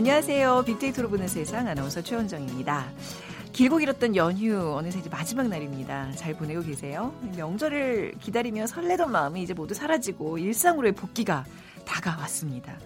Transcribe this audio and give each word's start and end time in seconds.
안녕하세요. 0.00 0.62
빅데이터로 0.64 1.10
보는 1.10 1.28
세상 1.28 1.68
아나운서 1.68 2.00
최원정입니다. 2.00 2.90
길고 3.52 3.76
길었던 3.76 4.16
연휴 4.16 4.74
어느새 4.74 4.98
이제 4.98 5.10
마지막 5.10 5.46
날입니다. 5.46 6.10
잘 6.12 6.32
보내고 6.32 6.62
계세요? 6.62 7.14
명절을 7.36 8.14
기다리며 8.18 8.66
설레던 8.66 9.12
마음이 9.12 9.42
이제 9.42 9.52
모두 9.52 9.74
사라지고 9.74 10.38
일상으로의 10.38 10.94
복귀가 10.94 11.44
다가왔습니다. 11.84 12.78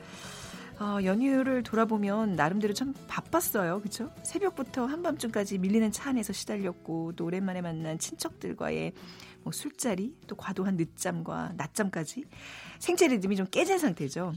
어, 0.81 0.99
연휴를 1.05 1.63
돌아보면 1.63 2.35
나름대로 2.35 2.75
참 2.75 2.93
바빴어요. 3.07 3.79
그렇죠? 3.79 4.11
새벽부터 4.25 4.87
한밤중까지 4.87 5.59
밀리는 5.59 5.93
차 5.93 6.11
안에서 6.11 6.33
시달렸고 6.33 7.13
또 7.15 7.27
오랜만에 7.27 7.61
만난 7.61 7.97
친척들과의 7.97 8.93
뭐 9.45 9.53
술자리 9.53 10.17
또 10.27 10.35
과도한 10.35 10.77
늦잠과 10.77 11.53
낮잠까지 11.57 12.25
생체 12.81 13.07
리듬이 13.07 13.37
좀 13.37 13.47
깨진 13.47 13.79
상태죠. 13.79 14.33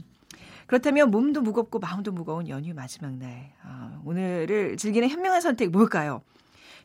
그렇다면 0.68 1.10
몸도 1.10 1.40
무겁고 1.40 1.78
마음도 1.78 2.12
무거운 2.12 2.46
연휴 2.48 2.74
마지막 2.74 3.14
날 3.14 3.54
어, 3.64 4.00
오늘을 4.04 4.76
즐기는 4.76 5.08
현명한 5.08 5.40
선택 5.40 5.70
뭘까요? 5.70 6.22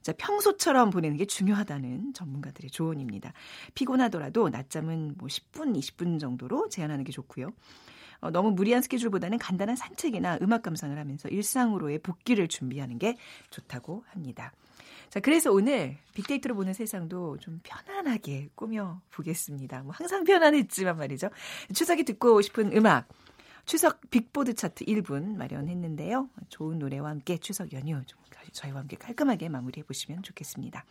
자, 0.02 0.14
평소처럼 0.18 0.90
보내는 0.90 1.18
게 1.18 1.26
중요하다는 1.26 2.14
전문가들의 2.14 2.72
조언입니다. 2.72 3.34
피곤하더라도 3.76 4.50
낮잠은 4.50 5.16
뭐 5.18 5.28
10분, 5.28 5.78
20분 5.78 6.20
정도로 6.20 6.70
제한하는 6.70 7.04
게 7.04 7.12
좋고요. 7.12 7.52
어, 8.22 8.30
너무 8.30 8.52
무리한 8.52 8.82
스케줄보다는 8.82 9.38
간단한 9.38 9.76
산책이나 9.76 10.40
음악 10.42 10.64
감상을 10.64 10.98
하면서 10.98 11.28
일상으로의 11.28 12.00
복귀를 12.00 12.48
준비하는 12.48 13.00
게 13.00 13.18
좋다고 13.50 14.06
합니다. 14.08 14.54
자, 15.10 15.20
그래서 15.20 15.52
오늘 15.52 15.98
빅데이터로 16.14 16.56
보는 16.56 16.72
세상도 16.72 17.38
좀 17.40 17.60
편안하게 17.64 18.50
꾸며 18.56 19.02
보겠습니다. 19.12 19.84
뭐 19.84 19.94
항상 19.94 20.24
편안했지만 20.24 20.98
말이죠. 20.98 21.30
추석이 21.74 22.04
듣고 22.06 22.42
싶은 22.42 22.76
음악, 22.76 23.10
추석 23.66 24.02
빅보드 24.10 24.56
차트 24.56 24.86
1분 24.86 25.36
마련했는데요. 25.38 26.30
좋은 26.50 26.80
노래와 26.80 27.10
함께 27.10 27.38
추석 27.38 27.72
연휴 27.74 28.04
좀 28.06 28.20
저희와 28.54 28.80
함께 28.80 28.96
깔끔하게 28.96 29.50
마무리해 29.50 29.86
보시면 29.86 30.24
좋겠습니다. 30.24 30.86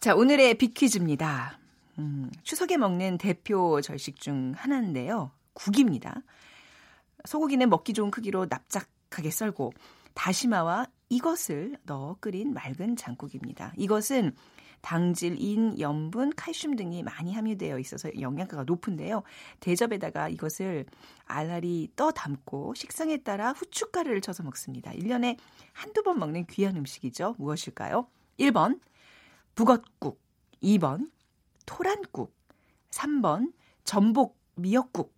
자, 0.00 0.14
오늘의 0.14 0.58
빅퀴즈입니다. 0.58 1.58
음, 1.98 2.30
추석에 2.42 2.76
먹는 2.76 3.18
대표 3.18 3.80
절식 3.80 4.20
중 4.20 4.52
하나인데요. 4.56 5.30
국입니다. 5.52 6.22
소고기는 7.24 7.68
먹기 7.68 7.92
좋은 7.92 8.10
크기로 8.10 8.46
납작하게 8.48 9.30
썰고 9.30 9.72
다시마와 10.14 10.86
이것을 11.08 11.76
넣어 11.84 12.16
끓인 12.20 12.52
맑은 12.52 12.96
장국입니다. 12.96 13.72
이것은 13.76 14.34
당질, 14.82 15.40
인, 15.40 15.78
염분, 15.78 16.34
칼슘 16.36 16.76
등이 16.76 17.02
많이 17.02 17.32
함유되어 17.32 17.78
있어서 17.78 18.10
영양가가 18.20 18.64
높은데요. 18.64 19.22
대접에다가 19.60 20.28
이것을 20.28 20.84
알알이 21.24 21.92
떠 21.96 22.10
담고 22.10 22.74
식성에 22.74 23.18
따라 23.18 23.52
후춧가루를 23.52 24.20
쳐서 24.20 24.42
먹습니다. 24.42 24.90
1년에 24.92 25.38
한두 25.72 26.02
번 26.02 26.18
먹는 26.18 26.46
귀한 26.46 26.76
음식이죠. 26.76 27.36
무엇일까요? 27.38 28.08
1번 28.38 28.80
북엇국, 29.54 30.20
2번 30.62 31.10
토란국, 31.64 32.36
3번 32.90 33.52
전복 33.84 34.36
미역국, 34.56 35.14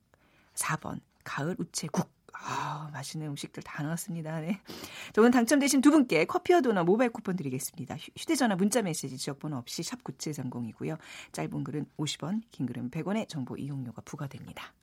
4번 0.55 1.01
가을 1.25 1.57
우체국. 1.59 2.14
아, 2.37 2.91
맛있는 2.93 3.29
음식들 3.29 3.63
다 3.63 3.83
나왔습니다. 3.83 4.41
네. 4.41 4.61
자, 5.13 5.21
오늘 5.21 5.31
당첨되신 5.31 5.81
두 5.81 5.91
분께 5.91 6.25
커피와 6.25 6.61
도넛 6.61 6.85
모바일 6.85 7.11
쿠폰 7.11 7.37
드리겠습니다. 7.37 7.97
휴대전화 8.17 8.57
문자 8.57 8.83
메시지 8.83 9.17
지역번호 9.17 9.57
없이 9.57 9.83
샵 9.83 10.03
9730이고요. 10.05 10.99
짧은 11.33 11.65
글은 11.65 11.87
50원, 11.97 12.43
긴 12.51 12.67
글은 12.67 12.91
100원의 12.91 13.29
정보 13.29 13.57
이용료가 13.57 14.03
부과됩니다. 14.05 14.75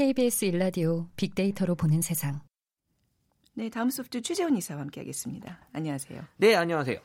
KBS 0.00 0.46
일라디오 0.46 1.08
빅데이터로 1.16 1.74
보는 1.74 2.00
세상. 2.00 2.40
네, 3.52 3.68
다음 3.68 3.90
소프트 3.90 4.22
취재원 4.22 4.56
이사와 4.56 4.80
함께하겠습니다. 4.80 5.60
안녕하세요. 5.74 6.22
네, 6.38 6.54
안녕하세요. 6.54 6.98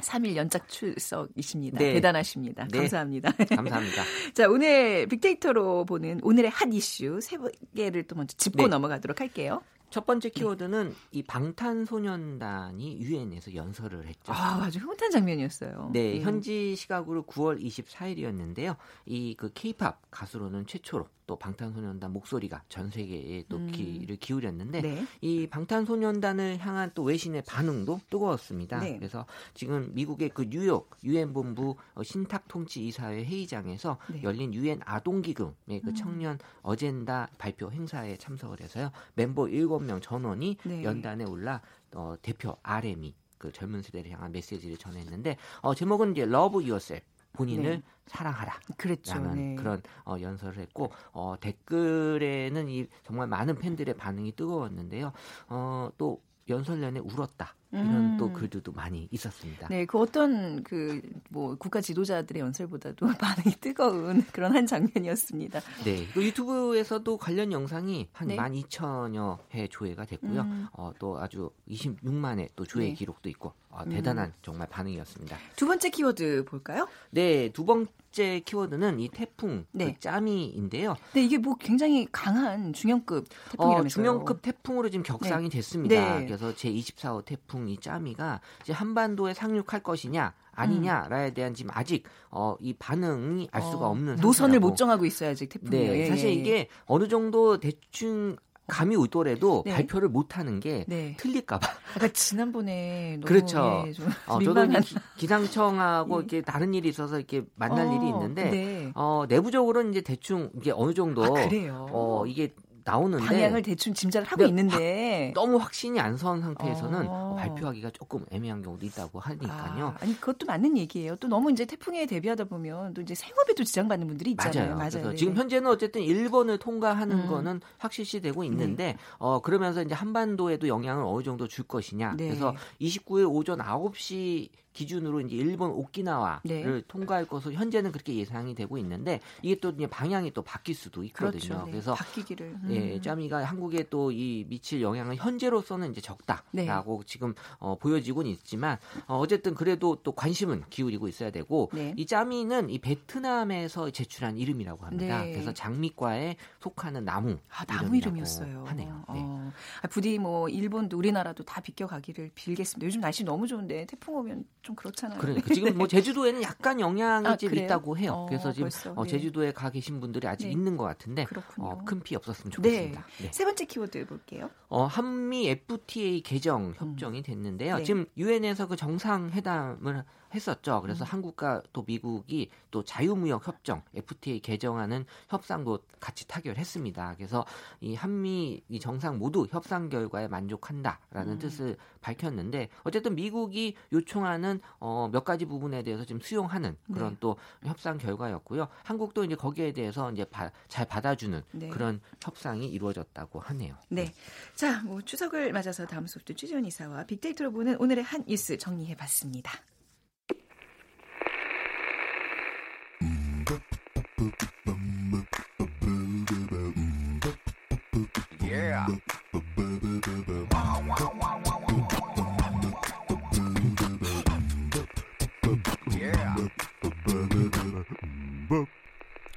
3일 0.00 0.34
연작 0.34 0.68
출석이십니다. 0.68 1.78
네. 1.78 1.92
대단하십니다. 1.92 2.66
네. 2.66 2.78
감사합니다. 2.78 3.30
감사합니다. 3.54 4.02
자, 4.34 4.48
오늘 4.48 5.06
빅데이터로 5.06 5.84
보는 5.84 6.18
오늘의 6.24 6.50
핫 6.50 6.68
이슈 6.72 7.20
세 7.20 7.36
개를 7.76 8.02
또 8.02 8.16
먼저 8.16 8.36
짚고 8.36 8.62
네. 8.62 8.66
넘어가도록 8.68 9.20
할게요. 9.20 9.62
첫 9.90 10.06
번째 10.06 10.28
키워드는 10.30 10.88
네. 10.88 10.94
이 11.10 11.22
방탄소년단이 11.24 13.00
유엔에서 13.00 13.54
연설을 13.54 14.06
했죠. 14.06 14.32
아, 14.32 14.62
아주 14.62 14.78
흐뭇한 14.78 15.10
장면이었어요. 15.10 15.90
네, 15.92 16.18
음. 16.18 16.22
현지 16.22 16.76
시각으로 16.76 17.24
9월 17.24 17.60
24일이었는데요. 17.60 18.76
이 19.06 19.34
그 19.36 19.52
케이팝 19.52 20.00
가수로는 20.10 20.66
최초로 20.66 21.08
또 21.30 21.36
방탄소년단 21.36 22.12
목소리가 22.12 22.64
전 22.68 22.90
세계에 22.90 23.44
또 23.48 23.56
음. 23.56 23.70
귀를 23.70 24.16
기울였는데 24.16 24.80
네. 24.82 25.06
이 25.20 25.46
방탄소년단을 25.46 26.58
향한 26.58 26.90
또 26.92 27.04
외신의 27.04 27.42
반응도 27.46 28.00
뜨거웠습니다. 28.10 28.80
네. 28.80 28.98
그래서 28.98 29.26
지금 29.54 29.92
미국의 29.94 30.30
그 30.30 30.50
뉴욕 30.50 30.90
유엔 31.04 31.32
본부 31.32 31.76
어, 31.94 32.02
신탁 32.02 32.48
통치 32.48 32.84
이사회 32.84 33.24
회의장에서 33.24 33.98
네. 34.12 34.24
열린 34.24 34.52
유엔 34.54 34.80
아동 34.84 35.22
기금의 35.22 35.82
그 35.84 35.90
음. 35.90 35.94
청년 35.94 36.38
어젠다 36.62 37.28
발표 37.38 37.70
행사에 37.70 38.16
참석을 38.16 38.60
해서요. 38.60 38.90
멤버 39.14 39.44
7명 39.44 40.02
전원이 40.02 40.56
네. 40.64 40.82
연단에 40.82 41.22
올라 41.22 41.62
어, 41.94 42.16
대표 42.22 42.56
RM이 42.64 43.14
그 43.38 43.52
젊은 43.52 43.82
세대를 43.82 44.10
향한 44.10 44.32
메시지를 44.32 44.78
전했는데 44.78 45.36
어, 45.60 45.76
제목은 45.76 46.10
이제 46.10 46.22
Love 46.22 46.68
Yourself 46.68 47.06
본인을 47.34 47.70
네. 47.70 47.82
사랑하라. 48.10 48.52
그랬죠. 48.76 49.14
라는 49.14 49.54
네. 49.54 49.54
그런 49.54 49.82
어, 50.04 50.16
연설을 50.20 50.58
했고 50.58 50.90
어, 51.12 51.36
댓글에는 51.40 52.68
이 52.68 52.88
정말 53.04 53.28
많은 53.28 53.56
팬들의 53.56 53.94
반응이 53.94 54.32
뜨거웠는데요. 54.32 55.12
어, 55.48 55.90
또 55.96 56.20
연설 56.48 56.80
내내 56.80 56.98
울었다. 56.98 57.54
이런 57.72 57.86
음. 57.88 58.16
또 58.18 58.32
글들도 58.32 58.72
많이 58.72 59.08
있었습니다. 59.10 59.68
네, 59.68 59.86
그 59.86 59.98
어떤 59.98 60.62
그 60.62 61.00
뭐 61.30 61.54
국가 61.56 61.80
지도자들의 61.80 62.40
연설보다도 62.40 63.06
반응이 63.18 63.56
뜨거운 63.60 64.22
그런 64.32 64.54
한 64.54 64.66
장면이었습니다. 64.66 65.60
네, 65.84 66.06
그 66.12 66.24
유튜브에서도 66.24 67.16
관련 67.16 67.52
영상이 67.52 68.08
한 68.12 68.28
네. 68.28 68.36
12,000여 68.36 69.38
회 69.54 69.68
조회가 69.68 70.04
됐고요. 70.06 70.40
음. 70.42 70.66
어, 70.72 70.92
또 70.98 71.18
아주 71.18 71.50
26만의 71.68 72.50
또 72.56 72.64
조회 72.64 72.86
네. 72.88 72.94
기록도 72.94 73.28
있고 73.30 73.52
어, 73.70 73.84
대단한 73.84 74.28
음. 74.28 74.32
정말 74.42 74.68
반응이었습니다. 74.68 75.36
두 75.56 75.66
번째 75.66 75.90
키워드 75.90 76.44
볼까요? 76.46 76.88
네, 77.10 77.50
두 77.52 77.64
번째 77.64 78.40
키워드는 78.44 78.98
이 78.98 79.08
태풍 79.08 79.64
그 79.70 79.78
네. 79.78 79.92
그 79.92 80.00
짜미인데요. 80.00 80.96
네, 81.14 81.22
이게 81.22 81.38
뭐 81.38 81.54
굉장히 81.54 82.08
강한 82.10 82.72
중형급 82.72 83.26
태풍이라면서요. 83.52 83.84
어, 83.84 83.88
중형급 83.88 84.42
태풍으로 84.42 84.90
지금 84.90 85.04
격상이 85.04 85.48
네. 85.48 85.56
됐습니다. 85.56 86.18
네. 86.18 86.26
그래서 86.26 86.54
제 86.56 86.72
24호 86.72 87.24
태풍 87.24 87.59
이 87.68 87.78
짜미가 87.78 88.40
이제 88.62 88.72
한반도에 88.72 89.34
상륙할 89.34 89.82
것이냐 89.82 90.34
아니냐라에 90.52 91.32
대한 91.32 91.54
지금 91.54 91.70
아직 91.74 92.04
어, 92.30 92.56
이 92.60 92.74
반응이 92.74 93.48
알 93.52 93.62
수가 93.62 93.86
어, 93.86 93.90
없는 93.90 94.14
어, 94.14 94.20
노선을 94.20 94.60
못 94.60 94.76
정하고 94.76 95.06
있어요 95.06 95.30
아직 95.30 95.48
태풍이. 95.48 95.70
네, 95.70 96.06
사실 96.06 96.28
예, 96.28 96.30
예. 96.30 96.34
이게 96.34 96.68
어느 96.86 97.08
정도 97.08 97.58
대충 97.58 98.36
감이 98.70 98.94
오더라도 98.96 99.64
네. 99.66 99.74
발표를 99.74 100.08
못 100.08 100.38
하는 100.38 100.60
게 100.60 100.84
네. 100.88 101.16
틀릴까봐. 101.18 101.66
아까 101.96 102.08
지난번에 102.08 103.16
너무 103.16 103.26
그렇죠. 103.26 103.84
예, 103.86 103.92
어, 104.26 104.40
저도 104.40 104.68
기, 105.16 105.26
상청하고 105.26 106.14
예. 106.14 106.18
이렇게 106.18 106.40
다른 106.42 106.72
일이 106.72 106.88
있어서 106.88 107.18
이렇게 107.18 107.42
만날 107.56 107.88
어, 107.88 107.92
일이 107.92 108.08
있는데 108.08 108.50
네. 108.50 108.92
어, 108.94 109.24
내부적으로 109.28 109.82
이제 109.88 110.00
대충 110.00 110.50
이게 110.54 110.70
어느 110.70 110.94
정도 110.94 111.24
아, 111.24 111.48
어, 111.72 112.24
이게 112.26 112.54
나오는데 112.84 113.24
방향을 113.24 113.62
대충 113.62 113.94
짐작을 113.94 114.26
하고 114.28 114.44
있는데 114.44 115.28
하, 115.28 115.32
너무 115.34 115.56
확신이 115.56 115.98
안 115.98 116.16
선 116.16 116.40
상태에서는 116.42 117.06
어. 117.08 117.34
발표하기가 117.38 117.90
조금 117.90 118.24
애매한 118.30 118.62
경우도 118.62 118.84
있다고 118.84 119.20
하니까요. 119.20 119.94
아, 119.98 120.04
니 120.04 120.14
그것도 120.20 120.46
맞는 120.46 120.76
얘기예요. 120.76 121.16
또 121.16 121.28
너무 121.28 121.50
이제 121.50 121.64
태풍에 121.64 122.04
대비하다 122.06 122.44
보면 122.44 122.92
또 122.94 123.00
이제 123.00 123.14
생업에도 123.14 123.64
지장받는 123.64 124.06
분들이 124.06 124.32
있잖아요. 124.32 124.74
맞아요. 124.74 124.76
맞아요. 124.76 124.90
그래서 124.90 125.14
지금 125.14 125.34
현재는 125.36 125.70
어쨌든 125.70 126.02
일본을 126.02 126.58
통과하는 126.58 127.20
음. 127.20 127.26
거는 127.28 127.60
확실시되고 127.78 128.44
있는데 128.44 128.84
네. 128.84 128.96
어 129.18 129.40
그러면서 129.40 129.82
이제 129.82 129.94
한반도에도 129.94 130.68
영향을 130.68 131.04
어느 131.06 131.22
정도 131.22 131.48
줄 131.48 131.64
것이냐. 131.64 132.14
네. 132.16 132.28
그래서 132.28 132.54
29일 132.80 133.30
오전 133.32 133.58
9시 133.60 134.48
기준으로 134.80 135.20
이제 135.22 135.36
일본 135.36 135.70
오키나와를 135.70 136.40
네. 136.44 136.82
통과할 136.88 137.26
것으로 137.26 137.54
현재는 137.54 137.92
그렇게 137.92 138.14
예상이 138.14 138.54
되고 138.54 138.78
있는데 138.78 139.20
이게 139.42 139.58
또 139.60 139.70
이제 139.70 139.86
방향이 139.86 140.32
또 140.32 140.42
바뀔 140.42 140.74
수도 140.74 141.04
있거든요. 141.04 141.40
그렇죠. 141.40 141.64
네. 141.66 141.70
그래서 141.70 141.94
바뀌기를 141.94 142.56
예, 142.70 142.78
음. 142.78 142.90
예, 142.94 143.00
짜미가 143.00 143.44
한국에 143.44 143.88
또 143.88 144.10
이 144.10 144.44
미칠 144.48 144.82
영향은 144.82 145.16
현재로서는 145.16 145.92
이제 145.92 146.00
적다라고 146.00 146.98
네. 146.98 147.06
지금 147.06 147.34
어, 147.58 147.76
보여지고는 147.78 148.30
있지만 148.32 148.78
어, 149.06 149.18
어쨌든 149.18 149.54
그래도 149.54 149.96
또 150.02 150.12
관심은 150.12 150.64
기울이고 150.70 151.08
있어야 151.08 151.30
되고 151.30 151.70
네. 151.72 151.94
이 151.96 152.06
짜미는 152.06 152.70
이 152.70 152.78
베트남에서 152.78 153.90
제출한 153.90 154.36
이름이라고 154.36 154.84
합니다. 154.84 155.24
네. 155.24 155.32
그래서 155.32 155.52
장미과에 155.52 156.36
속하는 156.60 157.04
나무 157.04 157.38
아, 157.50 157.64
나무 157.64 157.96
이름이었어요. 157.96 158.64
하네요. 158.66 159.04
네. 159.12 159.20
어. 159.22 159.52
아, 159.82 159.88
부디 159.88 160.18
뭐 160.18 160.48
일본도 160.48 160.96
우리나라도 160.96 161.44
다 161.44 161.60
비껴가기를 161.60 162.32
빌겠습니다. 162.34 162.86
요즘 162.86 163.00
날씨 163.00 163.24
너무 163.24 163.46
좋은데 163.46 163.86
태풍 163.86 164.16
오면 164.16 164.44
좀 164.62 164.69
그렇잖아요. 164.74 165.18
그러니까 165.18 165.52
지금 165.54 165.76
뭐 165.76 165.86
제주도에는 165.86 166.42
약간 166.42 166.80
영향이 166.80 167.26
아, 167.26 167.36
좀 167.36 167.54
있다고 167.54 167.96
해요. 167.96 168.12
어, 168.12 168.26
그래서 168.26 168.52
지금 168.52 168.68
어, 168.96 169.04
네. 169.04 169.10
제주도에 169.10 169.52
가 169.52 169.70
계신 169.70 170.00
분들이 170.00 170.26
아직 170.26 170.46
네. 170.46 170.52
있는 170.52 170.76
것 170.76 170.84
같은데 170.84 171.26
어, 171.58 171.82
큰피 171.84 172.16
없었으면 172.16 172.50
좋겠습니다. 172.52 173.06
네. 173.18 173.24
네. 173.24 173.30
세 173.32 173.44
번째 173.44 173.64
키워드 173.64 174.06
볼게요. 174.06 174.50
어, 174.68 174.84
한미 174.84 175.48
FTA 175.48 176.22
개정 176.22 176.72
협정이 176.76 177.22
됐는데요. 177.22 177.76
음. 177.76 177.84
지금 177.84 178.06
유엔에서 178.16 178.68
그 178.68 178.76
정상회담을 178.76 180.04
했었죠. 180.34 180.80
그래서 180.82 181.04
음. 181.04 181.06
한국과 181.06 181.62
또 181.72 181.84
미국이 181.86 182.50
또 182.70 182.82
자유무역 182.82 183.46
협정 183.46 183.82
FTA 183.94 184.40
개정하는 184.40 185.04
협상도 185.28 185.80
같이 185.98 186.26
타결했습니다. 186.26 187.14
그래서 187.16 187.44
이 187.80 187.94
한미 187.94 188.62
이 188.68 188.80
정상 188.80 189.18
모두 189.18 189.46
협상 189.50 189.88
결과에 189.88 190.28
만족한다라는 190.28 191.34
음. 191.34 191.38
뜻을 191.38 191.76
밝혔는데 192.00 192.68
어쨌든 192.84 193.14
미국이 193.14 193.76
요청하는 193.92 194.60
어, 194.78 195.08
몇 195.12 195.24
가지 195.24 195.44
부분에 195.44 195.82
대해서 195.82 196.04
지금 196.04 196.20
수용하는 196.20 196.76
그런 196.92 197.10
네. 197.10 197.16
또 197.20 197.36
협상 197.64 197.98
결과였고요. 197.98 198.68
한국도 198.84 199.24
이제 199.24 199.34
거기에 199.34 199.72
대해서 199.72 200.10
이제 200.10 200.24
바, 200.24 200.50
잘 200.68 200.86
받아주는 200.86 201.42
네. 201.52 201.68
그런 201.68 202.00
협상이 202.22 202.66
이루어졌다고 202.66 203.40
하네요. 203.40 203.76
네. 203.88 204.04
네. 204.04 204.14
자, 204.54 204.82
뭐 204.82 205.02
추석을 205.02 205.52
맞아서 205.52 205.86
다음 205.86 206.06
소프트 206.06 206.34
최지원 206.34 206.64
이사와 206.64 207.04
빅데이터로 207.04 207.52
보는 207.52 207.76
오늘의 207.78 208.04
한 208.04 208.24
뉴스 208.26 208.56
정리해 208.56 208.96
봤습니다. 208.96 209.52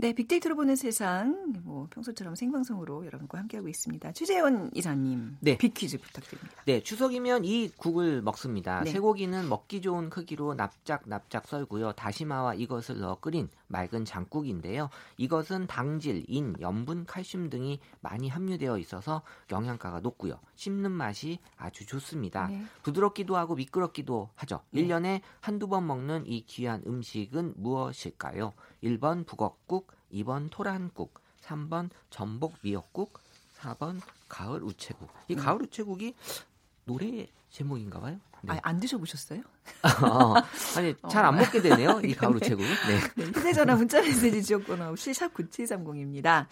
네, 0.00 0.14
빅데이터로 0.14 0.56
보는 0.56 0.76
세상, 0.76 1.52
뭐 1.62 1.86
평소처럼 1.90 2.34
생방송으로 2.34 3.04
여러분과 3.04 3.36
함께하고 3.36 3.68
있습니다. 3.68 4.12
최재원 4.12 4.70
이사님, 4.74 5.36
네. 5.40 5.58
빅퀴즈 5.58 5.98
부탁드립니다. 5.98 6.62
네, 6.64 6.82
추석이면 6.82 7.44
이 7.44 7.68
국을 7.76 8.22
먹습니다. 8.22 8.80
네. 8.82 8.92
쇠고기는 8.92 9.46
먹기 9.46 9.82
좋은 9.82 10.08
크기로 10.08 10.54
납작 10.54 11.02
납작 11.06 11.46
썰고요. 11.46 11.92
다시마와 11.92 12.54
이것을 12.54 13.00
넣어 13.00 13.20
끓인 13.20 13.50
맑은 13.66 14.06
장국인데요. 14.06 14.88
이것은 15.18 15.66
당질, 15.66 16.24
인, 16.28 16.54
염분, 16.58 17.04
칼슘 17.04 17.50
등이 17.50 17.78
많이 18.00 18.30
함유되어 18.30 18.78
있어서 18.78 19.20
영양가가 19.50 20.00
높고요. 20.00 20.40
씹는 20.54 20.92
맛이 20.92 21.40
아주 21.58 21.84
좋습니다. 21.84 22.48
네. 22.48 22.64
부드럽기도 22.82 23.36
하고 23.36 23.54
미끄럽기도 23.54 24.30
하죠. 24.34 24.62
네. 24.70 24.82
1년에 24.82 25.20
한두 25.40 25.68
번 25.68 25.86
먹는 25.86 26.26
이 26.26 26.46
귀한 26.46 26.82
음식은 26.86 27.52
무엇일까요? 27.58 28.54
1번 28.82 29.26
북엇국, 29.26 29.92
2번 30.12 30.48
토란국, 30.50 31.20
3번 31.42 31.90
전복 32.10 32.54
미역국, 32.62 33.20
4번 33.58 34.00
가을 34.28 34.62
우체국. 34.62 35.10
이 35.28 35.34
음. 35.34 35.38
가을 35.38 35.62
우체국이 35.62 36.14
노래 36.84 37.28
제목인가 37.50 38.00
봐요. 38.00 38.18
네. 38.42 38.52
아, 38.52 38.60
안 38.62 38.80
드셔보셨어요? 38.80 39.42
어, 40.04 40.34
아니 40.76 40.94
잘 41.08 41.24
안 41.24 41.36
먹게 41.36 41.62
되네요. 41.62 42.00
이 42.04 42.12
가을 42.14 42.36
우체국. 42.36 42.64
네. 42.64 42.98
네. 43.16 43.24
휴대전화 43.26 43.76
문자메시지 43.76 44.42
지역번호 44.42 44.86
없이 44.86 45.14
샵 45.14 45.32
9730입니다. 45.34 46.46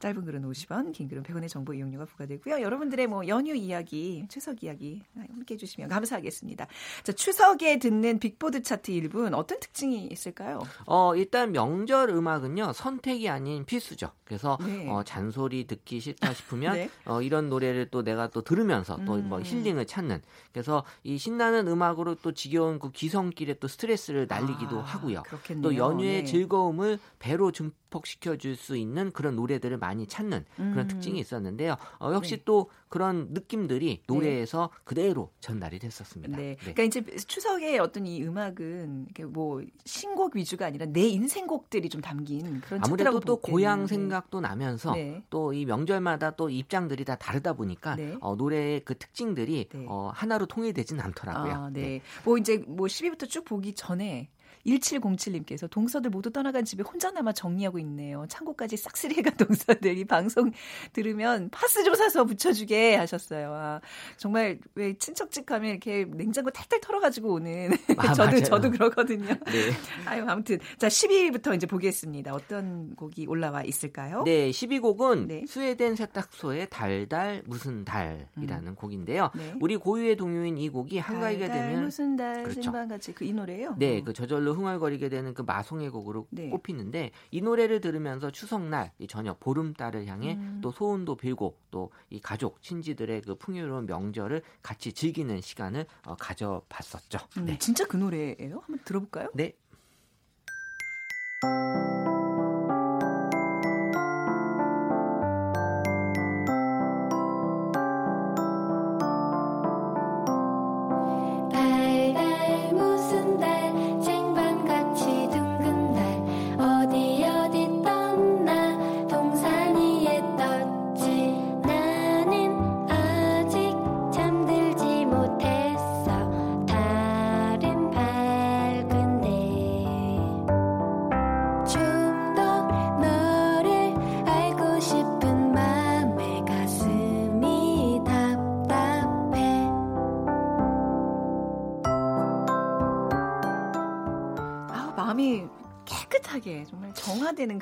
짧은 0.00 0.24
글은 0.24 0.42
50원, 0.42 0.92
긴 0.92 1.08
글은 1.08 1.22
100원의 1.22 1.48
정보 1.48 1.72
이용료가 1.74 2.04
부과되고요. 2.06 2.60
여러분들의 2.60 3.06
뭐 3.06 3.26
연휴 3.28 3.54
이야기, 3.54 4.24
추석 4.28 4.62
이야기 4.62 5.02
함께 5.16 5.54
해주시면 5.54 5.88
감사하겠습니다. 5.88 6.66
자, 7.02 7.12
추석에 7.12 7.78
듣는 7.78 8.18
빅보드 8.18 8.62
차트 8.62 8.92
1분 8.92 9.34
어떤 9.34 9.60
특징이 9.60 10.06
있을까요? 10.10 10.62
어, 10.86 11.14
일단 11.16 11.52
명절 11.52 12.10
음악은요 12.10 12.72
선택이 12.72 13.28
아닌 13.28 13.64
필수죠. 13.64 14.10
그래서 14.24 14.58
네. 14.62 14.88
어, 14.88 15.02
잔소리 15.04 15.66
듣기 15.66 16.00
싫다 16.00 16.32
싶으면 16.34 16.74
네. 16.76 16.90
어, 17.04 17.22
이런 17.22 17.48
노래를 17.48 17.88
또 17.90 18.02
내가 18.02 18.28
또 18.28 18.42
들으면서 18.42 18.96
또뭐 19.04 19.38
음. 19.38 19.42
힐링을 19.44 19.86
찾는. 19.86 20.22
그래서 20.52 20.84
이 21.02 21.18
신나는 21.18 21.68
음악으로 21.68 22.16
또 22.16 22.32
지겨운 22.32 22.73
그 22.78 22.90
기성길에 22.90 23.54
또 23.54 23.68
스트레스를 23.68 24.26
날리기도 24.28 24.80
아, 24.80 24.82
하고요. 24.82 25.22
그렇겠네요. 25.22 25.62
또 25.62 25.76
연휴의 25.76 26.22
네. 26.22 26.24
즐거움을 26.24 26.98
배로 27.18 27.52
증 27.52 27.72
폭시켜 27.94 28.36
줄 28.36 28.54
수 28.64 28.76
있는 28.76 29.12
그런 29.12 29.36
노래들을 29.36 29.76
많이 29.78 30.06
찾는 30.06 30.44
그런 30.56 30.78
음. 30.78 30.88
특징이 30.88 31.18
있었는데요. 31.20 31.76
어, 31.98 32.12
역시 32.14 32.38
네. 32.38 32.42
또 32.44 32.70
그런 32.88 33.28
느낌들이 33.30 33.86
네. 33.86 34.02
노래에서 34.06 34.70
네. 34.72 34.80
그대로 34.84 35.30
전달이 35.40 35.78
됐었습니다. 35.78 36.36
네. 36.36 36.42
네. 36.42 36.56
그러니까 36.72 36.82
이제 36.84 37.02
추석의 37.02 37.78
어떤 37.80 38.06
이 38.06 38.22
음악은 38.22 39.08
뭐 39.28 39.62
신곡 39.84 40.36
위주가 40.36 40.66
아니라 40.66 40.86
내 40.86 41.02
인생곡들이 41.08 41.88
좀 41.88 42.00
담긴 42.00 42.60
그런 42.60 42.80
아무래도 42.84 43.20
또 43.20 43.36
고향 43.36 43.86
생각도 43.86 44.40
나면서 44.40 44.94
네. 44.94 45.22
또이 45.30 45.66
명절마다 45.66 46.32
또 46.32 46.48
입장들이 46.48 47.04
다 47.04 47.16
다르다 47.16 47.52
보니까 47.52 47.96
어, 48.20 48.34
노래의 48.36 48.80
그 48.84 48.96
특징들이 48.96 49.68
어, 49.86 50.10
하나로 50.14 50.46
통일되진 50.46 51.00
않더라고요. 51.00 51.52
아, 51.52 51.70
네. 51.72 52.00
뭐 52.24 52.38
이제 52.38 52.62
뭐 52.66 52.86
10위부터 52.86 53.28
쭉 53.28 53.44
보기 53.44 53.74
전에 53.74 54.30
1707님께서 54.66 55.68
동서들 55.68 56.10
모두 56.10 56.30
떠나간 56.30 56.64
집에 56.64 56.82
혼자 56.82 57.10
남아 57.10 57.32
정리하고 57.32 57.78
있네요. 57.80 58.24
창고까지 58.28 58.76
싹쓸이해간 58.76 59.34
동서들 59.36 59.98
이 59.98 60.04
방송 60.04 60.52
들으면 60.92 61.50
파스 61.50 61.82
좀 61.84 61.94
사서 61.94 62.24
붙여주게 62.24 62.94
하셨어요. 62.96 63.52
아, 63.52 63.80
정말 64.16 64.58
왜 64.74 64.94
친척집 64.94 65.46
가면 65.46 65.70
이렇게 65.70 66.04
냉장고 66.04 66.50
탈탈 66.50 66.80
털어가지고 66.80 67.34
오는 67.34 67.70
아, 67.98 68.12
저도 68.12 68.30
맞아요. 68.30 68.42
저도 68.42 68.70
그러거든요. 68.70 69.34
네. 69.46 69.70
아유 70.06 70.24
아무튼 70.28 70.58
자 70.78 70.88
10위부터 70.88 71.54
이제 71.56 71.66
보겠습니다. 71.66 72.32
어떤 72.32 72.94
곡이 72.94 73.26
올라와 73.26 73.62
있을까요? 73.64 74.22
네, 74.24 74.50
12곡은 74.50 75.26
네. 75.26 75.44
스웨덴 75.48 75.96
세탁소의 75.96 76.68
달달 76.70 77.42
무슨 77.46 77.84
달이라는 77.84 78.68
음. 78.68 78.74
곡인데요. 78.76 79.30
네. 79.34 79.54
우리 79.60 79.76
고유의 79.76 80.16
동요인 80.16 80.56
이 80.58 80.68
곡이 80.68 80.98
한가위가 80.98 81.48
되면 81.48 81.84
무슨 81.84 82.16
달 82.16 82.44
그렇죠. 82.44 82.70
같이 82.72 83.12
그 83.12 83.24
이 83.24 83.32
노래요? 83.32 83.74
네, 83.78 84.02
그 84.02 84.12
저절로 84.12 84.53
흥얼거리게 84.54 85.08
되는 85.08 85.34
그 85.34 85.42
마송의 85.42 85.90
곡으로 85.90 86.26
네. 86.30 86.48
꼽히는데 86.50 87.10
이 87.30 87.40
노래를 87.42 87.80
들으면서 87.80 88.30
추석날 88.30 88.92
이 88.98 89.06
저녁 89.06 89.40
보름달을 89.40 90.06
향해 90.06 90.36
음. 90.40 90.60
또 90.62 90.70
소원도 90.70 91.16
빌고 91.16 91.58
또 91.70 91.90
이 92.10 92.20
가족 92.20 92.62
친지들의 92.62 93.22
그 93.22 93.34
풍요로운 93.34 93.86
명절을 93.86 94.42
같이 94.62 94.92
즐기는 94.92 95.40
시간을 95.40 95.86
어, 96.04 96.14
가져봤었죠. 96.16 97.18
음, 97.38 97.46
네. 97.46 97.58
진짜 97.58 97.86
그 97.86 97.96
노래예요? 97.96 98.60
한번 98.64 98.78
들어볼까요? 98.84 99.30
네. 99.34 99.52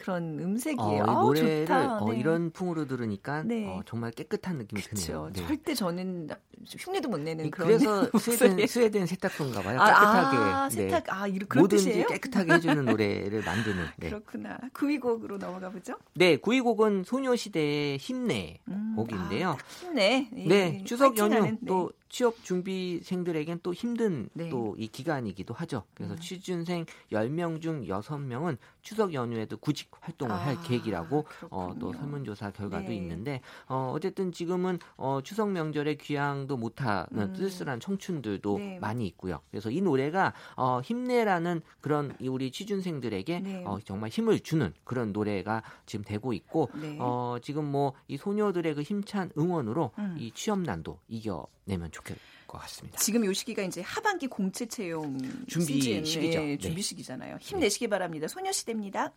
그런 0.02 0.36
음색이에요. 0.40 1.04
어, 1.04 1.10
아우, 1.10 1.26
노래를 1.26 1.64
좋다. 1.66 1.98
어, 2.02 2.10
네. 2.10 2.18
이런 2.18 2.50
풍으로 2.50 2.86
들으니까 2.88 3.44
네. 3.44 3.68
어, 3.68 3.82
정말 3.86 4.10
깨끗한 4.10 4.58
느낌이 4.58 4.82
그렇죠. 4.82 5.06
드네요. 5.06 5.30
네. 5.32 5.46
절대 5.46 5.74
저는 5.74 6.28
흉내도 6.66 7.08
못 7.08 7.20
내는 7.20 7.50
그런 7.52 7.68
그래서 7.68 8.10
스웨덴. 8.18 8.66
스웨덴 8.66 9.06
세탁소인가 9.06 9.62
봐요. 9.62 9.78
아, 9.80 9.86
깨끗하게. 9.86 10.36
아, 10.36 10.68
네. 10.68 10.74
세탁 10.74 11.04
아 11.08 11.26
이런 11.28 11.46
뭐든지 11.56 11.84
뜻이에요? 11.84 12.06
깨끗하게 12.08 12.52
해주는 12.54 12.84
노래를 12.84 13.44
만드는. 13.44 13.84
네. 13.96 14.08
그렇구나. 14.08 14.58
구이곡으로 14.72 15.38
넘어가 15.38 15.70
보죠. 15.70 15.94
네, 16.14 16.36
구이곡은 16.36 17.04
소녀시대의 17.04 17.98
힘내 17.98 18.58
음, 18.66 18.94
곡인데요. 18.96 19.50
아, 19.50 19.56
딱 19.56 19.66
힘내. 19.80 20.28
이- 20.34 20.48
네, 20.48 20.78
이 20.80 20.84
추석 20.84 21.16
연휴 21.16 21.30
파이팅하는, 21.30 21.58
네. 21.60 21.66
또 21.68 21.92
취업 22.12 22.44
준비생들에겐 22.44 23.60
또 23.62 23.72
힘든 23.72 24.28
네. 24.34 24.50
또이 24.50 24.88
기간이기도 24.88 25.54
하죠. 25.54 25.84
그래서 25.94 26.14
음. 26.14 26.18
취준생 26.20 26.84
10명 27.10 27.60
중 27.62 27.86
6명은 27.86 28.58
추석 28.82 29.14
연휴에도 29.14 29.56
구직 29.56 29.90
활동을 30.00 30.34
아, 30.34 30.38
할 30.38 30.62
계획이라고 30.62 31.24
어, 31.50 31.74
또. 31.80 31.92
설문조사 31.92 32.50
결과도 32.50 32.88
네. 32.88 32.96
있는데 32.96 33.40
어, 33.66 33.92
어쨌든 33.94 34.32
지금은 34.32 34.78
어, 34.96 35.20
추석 35.22 35.50
명절에 35.50 35.94
귀향도 35.94 36.56
못하는 36.56 37.06
음. 37.12 37.34
쓸쓸한 37.34 37.80
청춘들도 37.80 38.58
네. 38.58 38.78
많이 38.78 39.06
있고요. 39.06 39.40
그래서 39.50 39.70
이 39.70 39.80
노래가 39.80 40.34
어, 40.56 40.80
힘내라는 40.82 41.62
그런 41.80 42.14
이 42.20 42.28
우리 42.28 42.50
취준생들에게 42.50 43.40
네. 43.40 43.64
어, 43.64 43.78
정말 43.84 44.10
힘을 44.10 44.40
주는 44.40 44.72
그런 44.84 45.12
노래가 45.12 45.62
지금 45.86 46.04
되고 46.04 46.32
있고 46.32 46.70
네. 46.74 46.98
어, 47.00 47.38
지금 47.40 47.64
뭐 47.66 47.94
이 48.08 48.16
소녀들의 48.18 48.74
그 48.74 48.82
힘찬 48.82 49.30
응원으로 49.38 49.92
음. 49.98 50.16
이 50.18 50.30
취업난도 50.32 50.98
이겨 51.08 51.46
내면 51.64 51.90
좋겠 51.90 52.16
것 52.46 52.58
같습니다. 52.62 52.98
지금 52.98 53.24
요 53.24 53.32
시기가 53.32 53.62
이제 53.62 53.80
하반기 53.80 54.26
공채 54.26 54.66
채용 54.66 55.18
준비 55.48 55.80
시즌, 55.80 56.04
시기죠. 56.04 56.40
네, 56.40 56.46
네. 56.46 56.58
준비 56.58 56.82
시기잖아요. 56.82 57.38
힘내시기 57.40 57.88
바랍니다. 57.88 58.28
소녀시대입니다. 58.28 59.12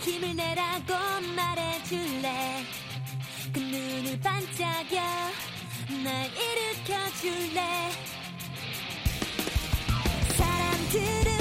힘을 0.00 0.34
내라고 0.36 0.92
말해줄래 1.36 2.64
그 3.52 3.58
눈을 3.58 4.20
반짝여 4.20 5.02
날 6.04 6.30
일으켜줄래 6.34 7.90
사람들은 10.36 11.33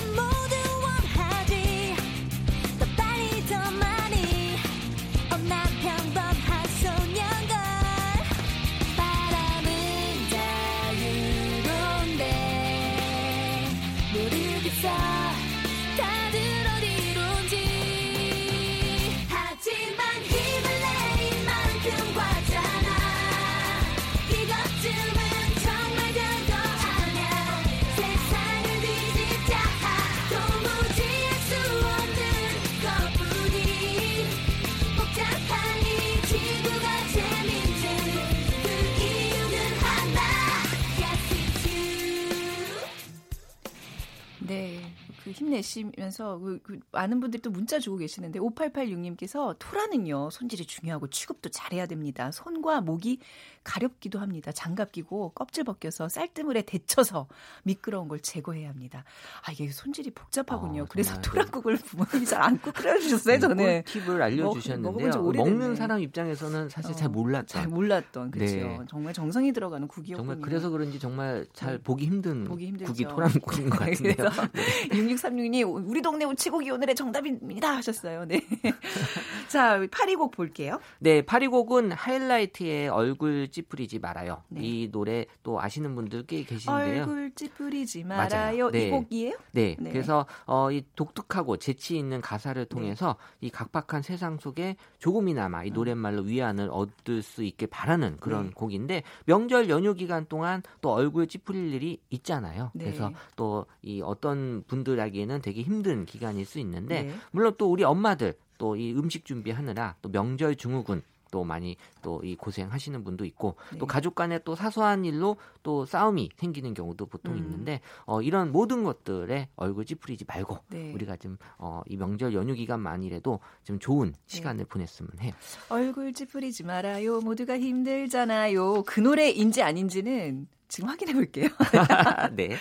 네. 44.53 45.02
그 45.23 45.31
힘내시면서 45.31 46.37
그, 46.39 46.59
그 46.63 46.79
많은 46.91 47.19
분들이 47.19 47.41
또 47.41 47.49
문자 47.49 47.79
주고 47.79 47.97
계시는데 47.97 48.39
5886님께서 48.39 49.55
토라는요 49.59 50.29
손질이 50.29 50.65
중요하고 50.65 51.07
취급도 51.07 51.49
잘해야 51.49 51.85
됩니다. 51.85 52.31
손과 52.31 52.81
목이 52.81 53.19
가렵기도 53.63 54.19
합니다. 54.19 54.51
장갑 54.51 54.91
끼고 54.91 55.29
껍질 55.29 55.63
벗겨서 55.63 56.09
쌀뜨물에 56.09 56.63
데쳐서 56.63 57.27
미끄러운 57.63 58.07
걸 58.07 58.19
제거해야 58.19 58.69
합니다. 58.69 59.05
아 59.45 59.51
이게 59.51 59.69
손질이 59.69 60.11
복잡하군요. 60.11 60.83
어, 60.83 60.85
그래서 60.89 61.13
정말 61.21 61.45
토라국을 61.45 61.75
부모님이 61.85 62.25
잘안꼭 62.25 62.73
끓여주셨어요 62.73 63.39
저는. 63.39 63.83
팁을 63.85 64.21
알려주셨는데요. 64.21 65.31
먹는 65.31 65.75
사람 65.75 65.99
입장에서는 66.01 66.69
사실 66.69 66.95
잘 66.95 67.07
어, 67.07 67.11
몰랐던. 67.11 67.47
잘 67.47 67.67
몰랐던 67.67 68.31
그렇죠. 68.31 68.55
네. 68.55 68.79
정말 68.89 69.13
정성이 69.13 69.53
들어가는 69.53 69.87
국이었군요. 69.87 70.17
정말 70.17 70.41
그래서 70.41 70.69
그런지 70.69 70.99
정말 70.99 71.45
잘 71.53 71.77
보기 71.77 72.05
힘든 72.05 72.43
보기 72.43 72.67
힘들죠. 72.67 72.91
국이 72.91 73.05
토란국인 73.05 73.69
것 73.69 73.79
같은데요. 73.79 74.29
그래서 75.13 75.29
6636님 75.29 75.87
우리 75.89 76.01
동네 76.01 76.25
우치고기 76.25 76.69
오늘의 76.71 76.95
정답입니다 76.95 77.75
하셨어요. 77.77 78.25
네. 78.25 78.41
자, 79.47 79.79
8위곡 79.79 80.31
볼게요. 80.31 80.79
네, 80.99 81.21
8위곡은 81.21 81.91
하이라이트의 81.91 82.89
얼굴 82.89 83.49
찌푸리지 83.49 83.99
말아요. 83.99 84.43
네. 84.49 84.61
이 84.63 84.91
노래 84.91 85.25
또 85.43 85.61
아시는 85.61 85.95
분들 85.95 86.25
꽤 86.25 86.43
계신데요. 86.43 87.01
얼굴 87.01 87.31
찌푸리지. 87.35 88.03
말아요. 88.03 88.71
네. 88.71 88.87
이 88.87 88.89
곡이에요? 88.89 89.37
네, 89.51 89.75
네. 89.79 89.91
그래서 89.91 90.25
어, 90.45 90.71
이 90.71 90.83
독특하고 90.95 91.57
재치 91.57 91.97
있는 91.97 92.21
가사를 92.21 92.63
통해서 92.65 93.17
이 93.41 93.49
각박한 93.49 94.01
세상 94.01 94.37
속에 94.37 94.75
조금이나마 94.99 95.63
이 95.63 95.71
노랫말로 95.71 96.23
위안을 96.23 96.69
얻을 96.71 97.21
수 97.21 97.43
있게 97.43 97.67
바라는 97.67 98.17
그런 98.19 98.45
음. 98.45 98.47
네. 98.47 98.53
곡인데 98.55 99.03
명절 99.25 99.69
연휴 99.69 99.93
기간 99.93 100.25
동안 100.25 100.63
또 100.81 100.91
얼굴 100.91 101.27
찌푸릴 101.27 101.73
일이 101.73 101.99
있잖아요. 102.09 102.71
네. 102.73 102.85
그래서 102.85 103.11
또 103.35 103.65
이 103.83 104.01
어떤 104.01 104.63
분들 104.67 104.99
에게는 105.05 105.41
되게 105.41 105.61
힘든 105.61 106.05
기간일 106.05 106.45
수 106.45 106.59
있는데 106.59 107.03
네. 107.03 107.15
물론 107.31 107.53
또 107.57 107.71
우리 107.71 107.83
엄마들 107.83 108.33
또 108.57 108.75
이 108.77 108.93
음식 108.93 109.25
준비하느라 109.25 109.95
또 110.01 110.09
명절 110.09 110.55
증후군 110.55 111.01
또 111.31 111.43
많이 111.43 111.75
또 112.03 112.21
이 112.23 112.35
고생하시는 112.35 113.03
분도 113.03 113.25
있고 113.25 113.55
네. 113.71 113.79
또 113.79 113.87
가족 113.87 114.13
간에 114.15 114.39
또 114.45 114.55
사소한 114.55 115.03
일로 115.03 115.35
또 115.63 115.83
싸움이 115.85 116.29
생기는 116.37 116.73
경우도 116.75 117.07
보통 117.07 117.33
음. 117.33 117.39
있는데 117.39 117.81
어, 118.05 118.21
이런 118.21 118.51
모든 118.51 118.83
것들에 118.83 119.49
얼굴 119.55 119.83
찌푸리지 119.85 120.25
말고 120.27 120.59
네. 120.69 120.93
우리가 120.93 121.17
좀 121.17 121.37
어, 121.57 121.81
이 121.87 121.97
명절 121.97 122.33
연휴 122.35 122.53
기간만이라도 122.53 123.39
좀 123.63 123.79
좋은 123.79 124.13
시간을 124.27 124.65
보냈으면 124.65 125.09
해요. 125.21 125.33
얼굴 125.69 126.13
찌푸리지 126.13 126.63
말아요. 126.63 127.19
모두가 127.21 127.57
힘들잖아요. 127.59 128.83
그 128.83 128.99
노래인지 128.99 129.63
아닌지는 129.63 130.47
지금 130.67 130.89
확인해 130.89 131.13
볼게요. 131.13 131.49
네. 132.35 132.55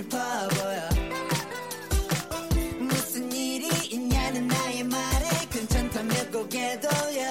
슬퍼 0.00 0.18
보여. 0.48 0.88
무슨 2.78 3.30
일이 3.32 3.68
있냐는 3.90 4.46
나의 4.48 4.82
말에 4.84 5.28
괜찮다며 5.50 6.14
고개 6.32 6.80
돌려 6.80 7.28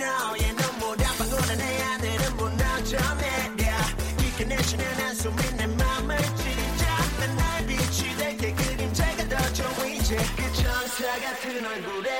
너의 0.00 0.54
눈물 0.56 0.98
한 1.04 1.18
방울에 1.18 1.56
내 1.56 1.78
하늘은 1.82 2.36
무너져 2.38 2.96
내려 3.16 3.76
깊게 4.16 4.44
내쉬는 4.46 4.84
한숨이 4.94 5.36
내 5.58 5.66
맘을 5.66 6.16
찢어 6.16 6.86
난날 7.20 7.66
빛이 7.66 8.16
될게 8.16 8.54
그림자가 8.54 9.28
더 9.28 9.52
좋아 9.52 9.86
이제. 9.86 10.16
그 10.36 10.52
천사 10.54 11.20
같은 11.20 11.66
얼굴에 11.66 12.17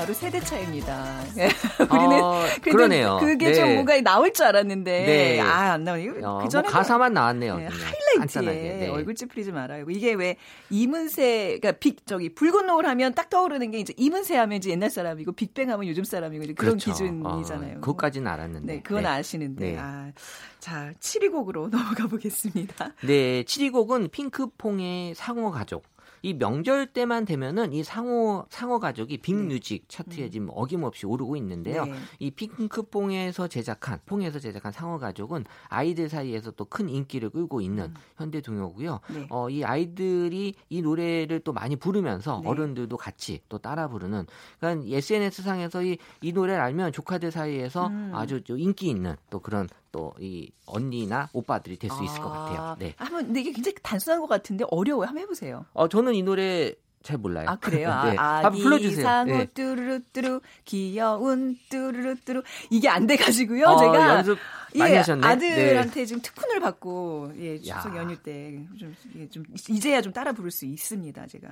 바로 0.00 0.14
세대 0.14 0.40
차이입니다. 0.40 1.20
우리는 1.92 2.22
어, 2.22 2.42
그러네요. 2.62 3.18
그게 3.20 3.48
네. 3.48 3.54
좀 3.54 3.74
뭔가 3.74 4.00
나올 4.00 4.32
줄 4.32 4.46
알았는데 4.46 5.04
네. 5.04 5.40
아안 5.40 5.84
나오네요. 5.84 6.12
어, 6.26 6.38
그뭐 6.38 6.48
전에 6.48 6.70
가사만 6.70 7.12
나왔네요. 7.12 7.58
네. 7.58 7.66
하이라이트에. 7.66 8.78
네. 8.78 8.88
얼굴 8.88 9.14
찌푸리지 9.14 9.52
말아요. 9.52 9.84
이게 9.90 10.14
왜 10.14 10.36
이문세, 10.70 11.58
그러니까 11.60 11.72
빅 11.72 12.06
저기 12.06 12.34
붉은 12.34 12.64
노을 12.64 12.86
하면 12.86 13.12
딱 13.12 13.28
떠오르는 13.28 13.72
게 13.72 13.78
이제 13.78 13.92
이문세 13.98 14.38
하면 14.38 14.56
이제 14.56 14.70
옛날 14.70 14.88
사람이고 14.88 15.32
빅뱅 15.32 15.70
하면 15.70 15.86
요즘 15.86 16.02
사람이고 16.02 16.44
이제 16.44 16.54
그런 16.54 16.78
그렇죠. 16.78 16.92
기준이잖아요. 16.92 17.76
어, 17.76 17.80
그것까지는 17.80 18.26
알았는데. 18.26 18.72
네, 18.72 18.80
그건 18.80 19.02
네. 19.02 19.08
아시는데. 19.10 19.72
네. 19.72 19.78
아, 19.78 20.12
자, 20.60 20.94
7위 20.98 21.30
곡으로 21.30 21.68
넘어가 21.68 22.06
보겠습니다. 22.06 22.94
네, 23.02 23.42
7위 23.42 23.70
곡은 23.70 24.08
핑크퐁의 24.08 25.14
상어 25.14 25.50
가족. 25.50 25.84
이 26.22 26.34
명절 26.34 26.88
때만 26.88 27.24
되면은 27.24 27.72
이 27.72 27.82
상호 27.82 28.46
상어 28.48 28.78
가족이 28.78 29.18
빅뮤직 29.18 29.88
차트에 29.88 30.30
지금 30.30 30.48
어김없이 30.50 31.06
오르고 31.06 31.36
있는데요. 31.36 31.84
네. 31.84 31.94
이 32.18 32.30
핑크퐁에서 32.30 33.48
제작한 33.48 34.00
퐁에서 34.06 34.38
제작한 34.38 34.72
상어 34.72 34.98
가족은 34.98 35.44
아이들 35.68 36.08
사이에서 36.08 36.50
또 36.52 36.70
큰 36.70 36.88
인기를 36.88 37.30
끌고 37.30 37.60
있는 37.60 37.92
현대 38.16 38.40
동요고요. 38.40 39.00
네. 39.12 39.26
어, 39.28 39.50
이 39.50 39.64
아이들이 39.64 40.54
이 40.68 40.82
노래를 40.82 41.40
또 41.40 41.52
많이 41.52 41.74
부르면서 41.74 42.40
네. 42.42 42.48
어른들도 42.48 42.96
같이 42.96 43.40
또 43.48 43.58
따라 43.58 43.88
부르는 43.88 44.26
그러니까 44.60 44.96
SNS 44.96 45.42
상에서 45.42 45.82
이, 45.82 45.98
이 46.22 46.32
노래를 46.32 46.60
알면 46.60 46.92
조카들 46.92 47.32
사이에서 47.32 47.88
음. 47.88 48.12
아주 48.14 48.42
좀 48.42 48.58
인기 48.58 48.88
있는 48.88 49.16
또 49.30 49.40
그런 49.40 49.68
또 49.92 50.14
이 50.20 50.50
언니나 50.66 51.28
오빠들이 51.32 51.76
될 51.76 51.90
수 51.90 52.04
있을 52.04 52.20
것 52.20 52.30
같아요. 52.30 52.76
네. 52.78 52.94
한번 52.96 53.26
근데 53.26 53.40
이게 53.40 53.52
굉장히 53.52 53.76
단순한 53.82 54.20
것 54.20 54.28
같은데 54.28 54.64
어려워요. 54.70 55.06
한번 55.08 55.22
해보세요. 55.22 55.64
어 55.72 55.88
저는 55.88 56.14
이 56.14 56.22
노래 56.22 56.72
잘 57.02 57.16
몰라요. 57.18 57.46
아 57.48 57.56
그래요? 57.56 57.88
네. 58.04 58.16
아, 58.18 58.44
한번 58.44 58.60
불러주세요. 58.60 59.00
이상호 59.00 59.32
네. 59.38 59.44
뚜루루뚜루 59.54 60.40
귀여운 60.64 61.56
뚜루루뚜루 61.70 62.42
이게 62.70 62.88
안 62.88 63.06
돼가지고요. 63.06 63.66
어, 63.66 63.76
제가 63.78 64.16
연습 64.16 64.38
많이 64.78 64.92
예, 64.92 64.96
하셨네. 64.98 65.26
아들한테 65.26 66.04
지금 66.06 66.22
특훈을 66.22 66.60
받고 66.60 67.32
예, 67.38 67.58
추석 67.58 67.94
야. 67.94 68.00
연휴 68.00 68.16
때좀좀 68.16 69.44
이제야 69.68 70.00
좀 70.00 70.12
따라 70.12 70.32
부를 70.32 70.50
수 70.50 70.64
있습니다. 70.66 71.26
제가 71.26 71.48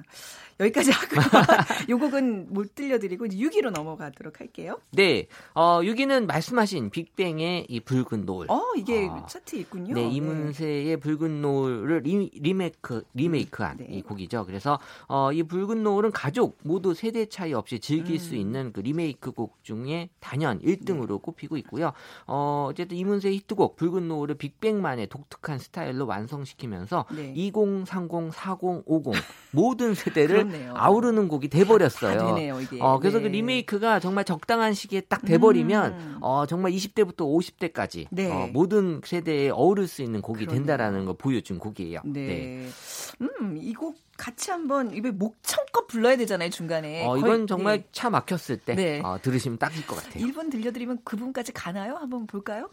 여기까지 0.60 0.90
하고요. 0.90 1.20
요 1.90 1.98
곡은 1.98 2.52
못 2.52 2.74
들려드리고 2.74 3.26
이제 3.26 3.36
6위로 3.36 3.70
넘어가도록 3.70 4.40
할게요. 4.40 4.80
네. 4.92 5.26
어 5.54 5.80
6위는 5.80 6.26
말씀하신 6.26 6.90
빅뱅의 6.90 7.66
이 7.68 7.80
붉은 7.80 8.24
노을. 8.24 8.50
어 8.50 8.62
이게 8.76 9.08
아. 9.10 9.26
차트 9.26 9.56
있군요. 9.56 9.94
네, 9.94 10.08
이문세의 10.08 10.98
붉은 10.98 11.42
노을을 11.42 12.02
리, 12.04 12.30
리메이크 12.34 13.04
리메이크한 13.14 13.78
네. 13.78 13.86
이 13.90 14.02
곡이죠. 14.02 14.44
그래서 14.46 14.78
어, 15.06 15.32
이 15.32 15.42
붉은 15.42 15.82
노을은 15.82 16.12
가족 16.12 16.58
모두 16.62 16.94
세대 16.94 17.26
차이 17.26 17.52
없이 17.52 17.80
즐길 17.80 18.16
음. 18.16 18.18
수 18.18 18.34
있는 18.36 18.72
그 18.72 18.80
리메이크 18.80 19.32
곡 19.32 19.62
중에 19.62 20.10
단연 20.20 20.60
1등으로 20.60 21.14
네. 21.14 21.18
꼽히고 21.22 21.56
있고요. 21.58 21.92
어, 22.26 22.68
어쨌든 22.70 22.96
이문세의 22.96 23.34
히트곡 23.36 23.76
붉은 23.76 24.06
노을을 24.08 24.36
빅뱅만의 24.36 25.08
독특한 25.08 25.58
스타일로 25.58 26.06
완성시키면서 26.06 27.06
네. 27.14 27.32
20, 27.34 27.86
30, 27.86 28.32
40, 28.32 28.82
50 28.86 29.12
모든 29.50 29.94
세대를 29.94 30.44
그렇네요. 30.48 30.74
아우르는 30.76 31.28
곡이 31.28 31.48
돼버렸어요. 31.48 32.18
다 32.18 32.26
되네요, 32.26 32.60
이게. 32.60 32.80
어, 32.80 32.98
그래서 33.00 33.18
네. 33.18 33.24
그 33.24 33.28
리메이크가 33.28 33.98
정말 34.00 34.24
적당한 34.24 34.74
시기에 34.74 35.00
딱 35.02 35.22
돼버리면 35.24 35.92
음. 35.92 36.18
어, 36.20 36.46
정말 36.46 36.72
20대부터 36.72 37.18
50대까지 37.18 38.06
네. 38.10 38.30
어, 38.30 38.48
모든 38.52 39.00
세대에 39.04 39.50
아우를 39.50 39.88
수 39.88 40.02
있는 40.02 40.20
곡이 40.22 40.44
그러네요. 40.44 40.58
된다라는 40.60 41.04
걸 41.06 41.16
보여준 41.16 41.58
곡이에요. 41.58 42.00
네. 42.04 42.68
음, 43.20 43.58
이곡 43.60 43.96
같이 44.16 44.50
한번 44.50 44.92
입에 44.92 45.12
목청껏 45.12 45.86
불러야 45.86 46.16
되잖아요, 46.16 46.50
중간에. 46.50 47.04
어, 47.04 47.10
거의- 47.10 47.20
이건 47.20 47.46
정말 47.46 47.78
네. 47.82 47.88
차 47.92 48.10
막혔을 48.10 48.58
때 48.58 48.74
네. 48.74 49.00
어, 49.04 49.18
들으시면 49.22 49.58
딱일 49.58 49.86
것 49.86 49.94
같아요. 49.96 50.24
1분 50.26 50.50
들려드리면 50.50 50.98
그분까지 51.04 51.52
가나요? 51.52 51.94
한번 51.94 52.26
볼까요? 52.26 52.68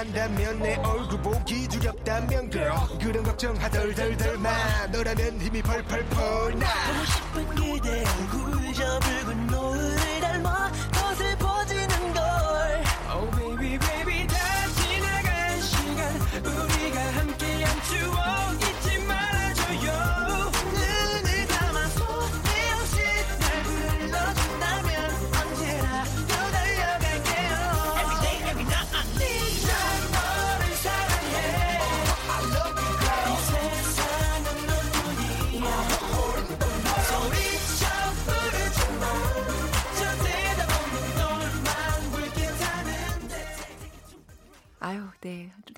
한다면 0.00 0.58
내 0.60 0.76
얼굴 0.76 1.20
보기 1.20 1.68
두렵다면 1.68 2.50
girl. 2.50 2.72
그런 2.98 3.22
걱정 3.22 3.54
하덜덜덜 3.54 4.38
마. 4.38 4.86
너라면 4.86 5.38
힘이 5.42 5.60
펄펄펄 5.60 6.58
나. 6.58 6.66
보고 6.86 7.04
싶은 7.04 7.46
그대 7.54 8.02
얼굴 8.06 8.72
저 8.72 8.98
붉은 9.00 9.46
노 9.48 9.79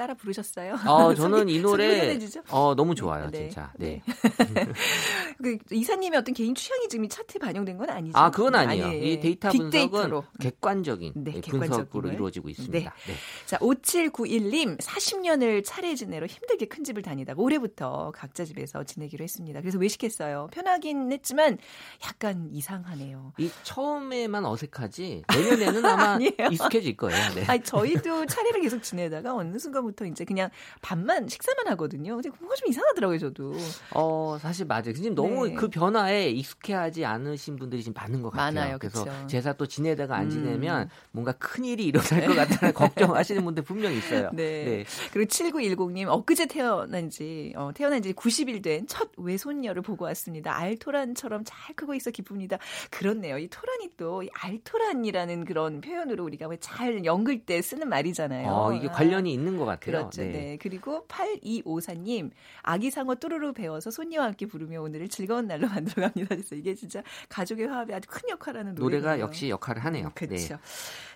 따라 0.03 0.15
부르셨어요? 0.15 0.75
어, 0.85 1.15
저는 1.15 1.49
이 1.49 1.61
노래? 1.61 2.19
어, 2.51 2.75
너무 2.75 2.97
좋아요, 2.97 3.31
네. 3.31 3.49
진짜. 3.49 3.73
네. 3.79 4.03
그 5.41 5.59
이사님의 5.71 6.19
어떤 6.19 6.35
개인 6.35 6.57
취향이 6.57 6.89
지금 6.89 7.05
이 7.05 7.09
차트에 7.09 7.39
반영된 7.39 7.77
건 7.79 7.89
아니죠? 7.89 8.19
아, 8.19 8.31
그건 8.33 8.57
아니에요. 8.57 8.87
아니에요. 8.87 9.05
이 9.05 9.21
데이터 9.21 9.51
분석은. 9.51 10.23
객관적인 10.41 11.13
네, 11.15 11.33
예, 11.37 11.41
객관적인 11.41 11.61
분석으로 11.69 12.03
걸. 12.03 12.15
이루어지고 12.15 12.49
있습니다. 12.49 12.91
네. 13.07 13.15
자, 13.47 13.59
5791님, 13.59 14.77
40년을 14.79 15.63
차례 15.65 15.95
지내러 15.95 16.27
힘들게 16.27 16.67
큰 16.67 16.83
집을 16.83 17.03
다니다가 17.03 17.41
올해부터 17.41 18.11
각자 18.13 18.45
집에서 18.45 18.83
지내기로 18.83 19.23
했습니다. 19.23 19.61
그래서 19.61 19.79
외식했어요. 19.79 20.49
편하긴 20.53 21.13
했지만 21.13 21.59
약간 22.05 22.49
이상하네요. 22.51 23.35
이 23.39 23.51
처음에만 23.63 24.45
어색하지 24.45 25.23
내년에는 25.33 25.85
아마. 25.85 26.19
익숙해질 26.51 26.97
거예요. 26.97 27.35
네. 27.37 27.45
아니, 27.47 27.63
저희도 27.63 28.27
차례를 28.27 28.63
계속 28.63 28.83
지내다가 28.83 29.35
어느 29.35 29.57
순간 29.59 29.85
부터 29.93 30.07
이제 30.07 30.25
그냥 30.25 30.51
밥만, 30.81 31.29
식사만 31.29 31.69
하거든요. 31.69 32.15
근데 32.17 32.31
그거 32.31 32.55
좀 32.55 32.69
이상하더라고요, 32.69 33.19
저도. 33.19 33.55
어, 33.95 34.39
사실 34.41 34.67
맞아요. 34.67 34.93
지금 34.93 35.15
너무 35.15 35.49
네. 35.49 35.55
그 35.55 35.69
변화에 35.69 36.31
익숙해하지 36.31 37.05
않으신 37.05 37.57
분들이 37.57 37.83
지금 37.83 37.95
많은 37.95 38.23
것 38.23 38.31
같아요. 38.31 38.53
많아요, 38.55 38.79
그래서 38.79 39.05
그쵸. 39.05 39.27
제사 39.27 39.53
또 39.53 39.67
지내다가 39.67 40.17
안 40.17 40.25
음. 40.25 40.31
지내면 40.31 40.89
뭔가 41.13 41.33
큰 41.33 41.65
일이 41.65 41.85
일어날 41.85 42.27
것 42.27 42.35
같다는 42.35 42.75
걱정하시는 42.75 43.45
분들 43.45 43.63
분명히 43.65 43.99
있어요. 43.99 44.31
네. 44.33 44.85
그리고 45.13 45.29
7910님, 45.29 46.09
엊그제 46.09 46.47
태어난 46.47 47.11
지, 47.11 47.53
어, 47.57 47.71
태어난 47.75 48.03
지 48.03 48.13
90일 48.13 48.63
된 48.63 48.83
첫 48.89 49.11
외손녀를 49.17 49.81
보고 49.83 50.05
왔습니다. 50.07 50.57
알토란처럼 50.59 51.45
잘 51.45 51.75
크고 51.75 51.95
있어 51.95 52.11
기쁩니다. 52.11 52.59
그렇네요. 52.91 53.39
이 53.39 53.49
토란이 53.49 53.91
또, 53.97 54.23
이 54.23 54.29
알토란이라는 54.35 55.45
그런 55.45 55.81
표현으로 55.81 56.25
우리가 56.25 56.49
왜 56.49 56.57
잘 56.63 57.05
연글 57.05 57.41
때 57.45 57.61
쓰는 57.61 57.89
말이잖아요. 57.89 58.49
어, 58.49 58.73
이게 58.73 58.89
아. 58.89 58.93
관련이 58.93 59.33
있는 59.33 59.57
것 59.57 59.65
같아요. 59.65 59.82
그렇죠. 59.83 60.23
네. 60.23 60.57
그리고 60.61 61.07
8254님, 61.09 62.31
아기상어 62.63 63.17
뚜루루 63.17 63.53
배워서 63.53 63.91
손녀와 63.91 64.27
함께 64.27 64.47
부르며 64.47 64.81
오늘을 64.81 65.09
즐거운 65.09 65.47
날로 65.47 65.67
만들어 65.69 66.03
갑니다. 66.03 66.35
그래서 66.35 66.55
이게 66.55 66.75
진짜 66.75 67.03
가족의 67.29 67.67
화합에 67.67 67.95
아주 67.95 68.09
큰 68.09 68.29
역할을 68.29 68.61
하는 68.61 68.75
노래예요. 68.75 69.03
노래가 69.03 69.21
역시 69.21 69.49
역할을 69.51 69.85
하네요. 69.85 70.13
그렇죠. 70.15 70.55
네. 70.55 70.61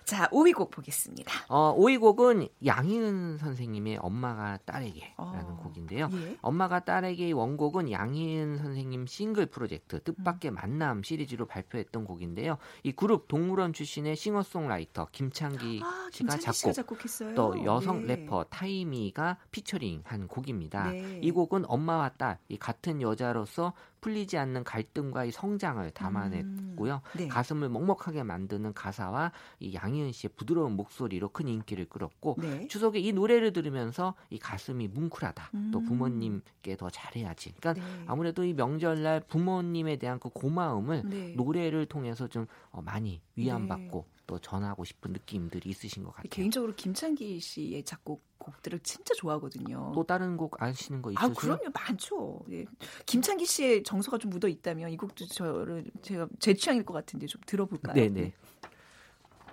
자, 0.07 0.29
5위 0.29 0.53
곡 0.53 0.71
보겠습니다. 0.71 1.33
어, 1.49 1.75
5위 1.77 1.99
곡은 1.99 2.47
양희은 2.65 3.39
선생님의 3.39 3.97
엄마가 3.97 4.57
딸에게라는 4.63 5.11
어, 5.17 5.59
곡인데요. 5.61 6.09
예. 6.13 6.37
엄마가 6.41 6.85
딸에게의 6.85 7.33
원곡은 7.33 7.91
양희은 7.91 8.57
선생님 8.57 9.05
싱글 9.05 9.47
프로젝트 9.47 9.97
음. 9.97 10.01
뜻밖의 10.05 10.51
만남 10.51 11.03
시리즈로 11.03 11.45
발표했던 11.45 12.05
곡인데요. 12.05 12.57
이 12.83 12.93
그룹 12.93 13.27
동물원 13.27 13.73
출신의 13.73 14.15
싱어송라이터 14.15 15.09
김창기 15.11 15.81
아, 15.83 16.09
씨가 16.13 16.37
작곡 16.37 16.73
작곡했어요. 16.73 17.35
또 17.35 17.65
여성 17.65 18.03
예. 18.03 18.15
래퍼 18.15 18.45
타이미가 18.57 19.37
피처링한 19.51 20.27
곡입니다. 20.27 20.91
네. 20.91 21.19
이 21.21 21.29
곡은 21.29 21.65
엄마와 21.67 22.09
딸, 22.17 22.39
이 22.49 22.57
같은 22.57 23.03
여자로서 23.03 23.73
풀리지 24.01 24.37
않는 24.37 24.63
갈등과의 24.63 25.31
성장을 25.31 25.87
담아냈고요. 25.91 27.01
음, 27.03 27.17
네. 27.17 27.27
가슴을 27.27 27.69
먹먹하게 27.69 28.23
만드는 28.23 28.73
가사와 28.73 29.31
이 29.59 29.75
양희은 29.75 30.11
씨의 30.11 30.31
부드러운 30.35 30.75
목소리로 30.75 31.29
큰 31.29 31.47
인기를 31.47 31.85
끌었고 31.85 32.37
네. 32.39 32.67
추석에 32.67 32.99
이 32.99 33.13
노래를 33.13 33.53
들으면서 33.53 34.15
이 34.31 34.39
가슴이 34.39 34.87
뭉클하다. 34.87 35.51
또 35.71 35.79
음. 35.79 35.85
부모님께 35.85 36.77
더 36.77 36.89
잘해야지. 36.89 37.53
그러니까 37.57 37.85
네. 37.85 38.03
아무래도 38.07 38.43
이 38.43 38.53
명절날 38.53 39.21
부모님에 39.27 39.97
대한 39.97 40.19
그 40.19 40.29
고마움을 40.29 41.03
네. 41.05 41.33
노래를 41.35 41.85
통해서 41.85 42.27
좀 42.27 42.47
어, 42.71 42.81
많이 42.81 43.21
위안받고 43.35 44.16
또 44.27 44.37
전하고 44.39 44.83
싶은 44.83 45.13
느낌들이 45.13 45.69
있으신 45.69 46.03
것 46.03 46.11
같아요. 46.11 46.29
개인적으로 46.29 46.75
김창기 46.75 47.39
씨의 47.39 47.83
작곡 47.83 48.23
곡들을 48.37 48.79
진짜 48.79 49.13
좋아하거든요. 49.15 49.93
또 49.95 50.03
다른 50.03 50.37
곡 50.37 50.61
아시는 50.61 51.01
거 51.01 51.11
아, 51.15 51.25
있으세요? 51.27 51.57
그럼요. 51.57 51.71
많죠. 51.73 52.45
예. 52.51 52.65
김창기 53.05 53.45
씨의 53.45 53.83
정서가 53.83 54.17
좀 54.17 54.29
묻어 54.29 54.47
있다면 54.47 54.89
이 54.91 54.97
곡도 54.97 55.25
저를 55.27 55.85
제가 56.01 56.27
제 56.39 56.53
취향일 56.53 56.83
것 56.85 56.93
같은데 56.93 57.25
좀 57.25 57.41
들어볼까요? 57.45 57.95
네 57.95 58.09
네. 58.09 58.33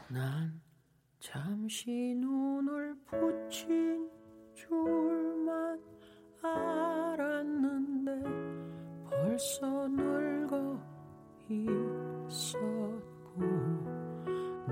난 0.09 0.61
잠시 1.21 1.91
눈을 1.91 2.97
붙인 3.07 4.11
줄만 4.55 5.81
알았는데 6.43 8.11
벌써 9.09 9.89
늙어 9.89 10.79
있었고 12.29 13.05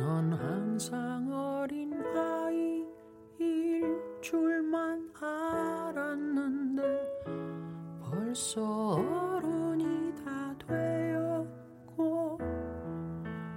넌 0.03 0.33
항상 0.33 1.33
어린 1.33 1.93
아이일 2.17 4.03
줄만 4.21 5.09
알았는데 5.15 6.83
벌써 8.01 8.97
어른이 8.97 10.13
다 10.25 10.53
되었고 10.67 12.37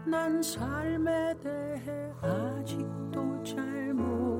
난 0.05 0.39
삶에 0.43 1.33
대해 1.41 2.13
아직도 2.21 3.43
잘 3.43 3.91
모르 3.95 4.34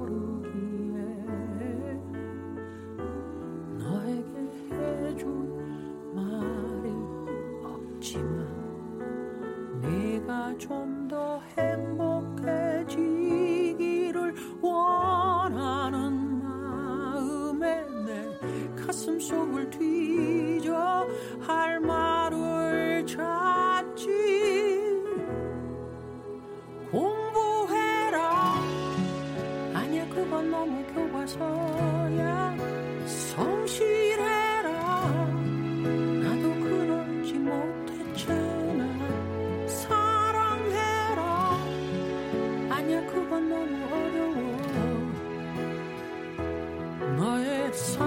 너 47.75 48.05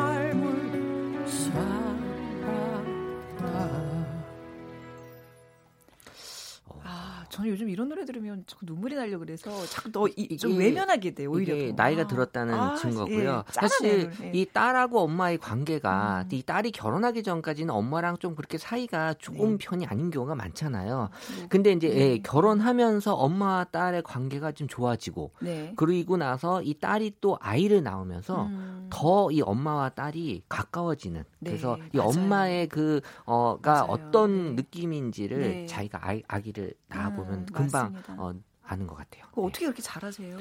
저는 7.39 7.51
요즘 7.53 7.69
이런 7.71 7.89
노래 7.89 8.05
들으면 8.05 8.43
자꾸 8.49 8.67
눈물이 8.67 8.97
나려 8.97 9.17
그래서 9.19 9.65
자꾸 9.67 9.91
너좀 9.91 10.13
이게- 10.17 10.47
외면하게 10.59 11.13
돼 11.15 11.25
오히려. 11.27 11.55
이게 11.55 11.69
더. 11.69 11.75
나이가 11.85 12.03
아. 12.03 12.07
들었다는 12.09 12.55
아, 12.55 12.75
증거고요. 12.75 13.45
예, 13.49 13.53
사실 13.53 14.11
예. 14.23 14.31
이 14.35 14.45
딸하고 14.45 15.01
엄마의 15.03 15.39
관계가 15.39 16.25
음. 16.25 16.29
이 16.33 16.43
딸이 16.43 16.73
결혼하기 16.73 17.23
전까지는 17.23 17.73
엄마랑 17.73 18.17
좀 18.19 18.35
그렇게 18.35 18.59
사이가 18.59 19.15
좋은 19.15 19.53
네. 19.53 19.59
편이 19.61 19.87
아닌 19.87 20.11
경우가 20.11 20.35
많잖아요. 20.35 20.97
뭐, 20.97 21.47
근데 21.49 21.71
이제 21.71 21.89
예, 21.91 21.95
네. 22.15 22.19
결혼하면서 22.25 23.15
엄마와 23.15 23.65
딸의 23.65 24.03
관계가 24.03 24.51
좀 24.53 24.67
좋아지고 24.67 25.31
네. 25.41 25.73
그리고 25.77 26.17
나서 26.17 26.61
이 26.63 26.75
딸이 26.75 27.19
또 27.21 27.39
아이를 27.41 27.85
낳으면서 27.85 28.47
음. 28.47 28.89
더이 28.91 29.43
엄마와 29.43 29.91
딸이 29.91 30.43
가까워지는 30.49 31.23
네, 31.41 31.51
그래서 31.51 31.77
이 31.93 31.99
맞아요. 31.99 32.09
엄마의 32.09 32.69
그 32.69 33.01
어가 33.27 33.73
맞아요. 33.73 33.87
어떤 33.91 34.57
네. 34.57 34.63
느낌인지를 34.63 35.39
네. 35.39 35.67
자기가 35.67 36.01
아이, 36.03 36.23
아기를 36.27 36.73
낳아보면 36.89 37.28
음, 37.35 37.47
금방 37.53 37.93
맞습니다. 37.93 38.15
어, 38.23 38.35
아는 38.65 38.87
것 38.87 38.97
같아요. 38.97 39.25
네. 39.25 39.31
어떻게 39.35 39.65
그렇게 39.65 39.83
잘하세요? 39.83 40.39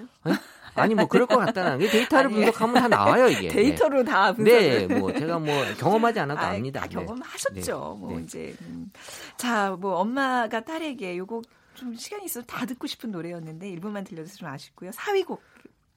아니 0.76 0.96
뭐 0.96 1.06
그럴 1.08 1.26
것 1.28 1.38
같다는 1.38 1.80
게 1.80 1.90
데이터를 1.90 2.28
아니, 2.34 2.36
분석하면 2.46 2.76
다 2.76 2.88
나와요 2.88 3.28
이게. 3.30 3.48
데이터로 3.50 4.04
다 4.04 4.34
네. 4.34 4.36
분석을. 4.36 4.88
네, 4.88 5.00
뭐 5.00 5.14
제가 5.14 5.40
뭐 5.40 5.54
경험하지 5.78 6.20
않아도 6.22 6.42
아, 6.42 6.50
압니다. 6.50 6.82
다 6.82 6.88
네. 6.88 6.94
경험하셨죠. 6.96 7.98
뭐 8.00 8.18
네. 8.18 8.24
이제 8.24 8.56
음. 8.62 8.92
자, 9.38 9.72
뭐 9.80 9.96
엄마가 9.96 10.62
딸에게 10.62 11.18
요거 11.18 11.42
좀 11.76 11.96
시간이 11.96 12.26
있으면 12.26 12.46
다 12.48 12.66
듣고 12.66 12.88
싶은 12.88 13.12
노래였는데 13.12 13.70
일부만 13.70 14.04
들려서 14.04 14.36
좀 14.36 14.50
아쉽고요. 14.50 14.92
4위곡 14.92 15.40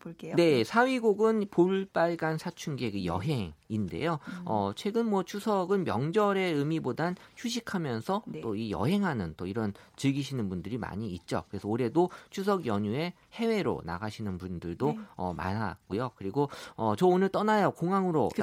볼게요. 0.01 0.35
네, 0.35 0.63
4위 0.63 1.01
곡은 1.01 1.47
볼빨간 1.51 2.39
사춘기의 2.39 2.93
그 2.93 3.05
여행인데요. 3.05 4.19
음. 4.27 4.43
어, 4.47 4.73
최근 4.75 5.09
뭐 5.09 5.23
추석은 5.23 5.85
명절의 5.85 6.55
의미보단 6.55 7.15
휴식하면서 7.37 8.25
네. 8.27 8.41
또이 8.41 8.73
여행하는 8.73 9.35
또 9.37 9.47
이런 9.47 9.73
즐기시는 9.97 10.49
분들이 10.49 10.79
많이 10.79 11.11
있죠. 11.11 11.45
그래서 11.49 11.69
올해도 11.69 12.11
추석 12.31 12.67
연휴에 12.67 13.13
해외로 13.35 13.81
나가시는 13.85 14.39
분들도 14.39 14.87
네. 14.87 14.99
어, 15.15 15.33
많았고요. 15.35 16.13
그리고 16.17 16.49
어, 16.75 16.97
저 16.97 17.07
오늘 17.07 17.29
떠나요 17.29 17.71
공항으로 17.71 18.31
그게 18.31 18.43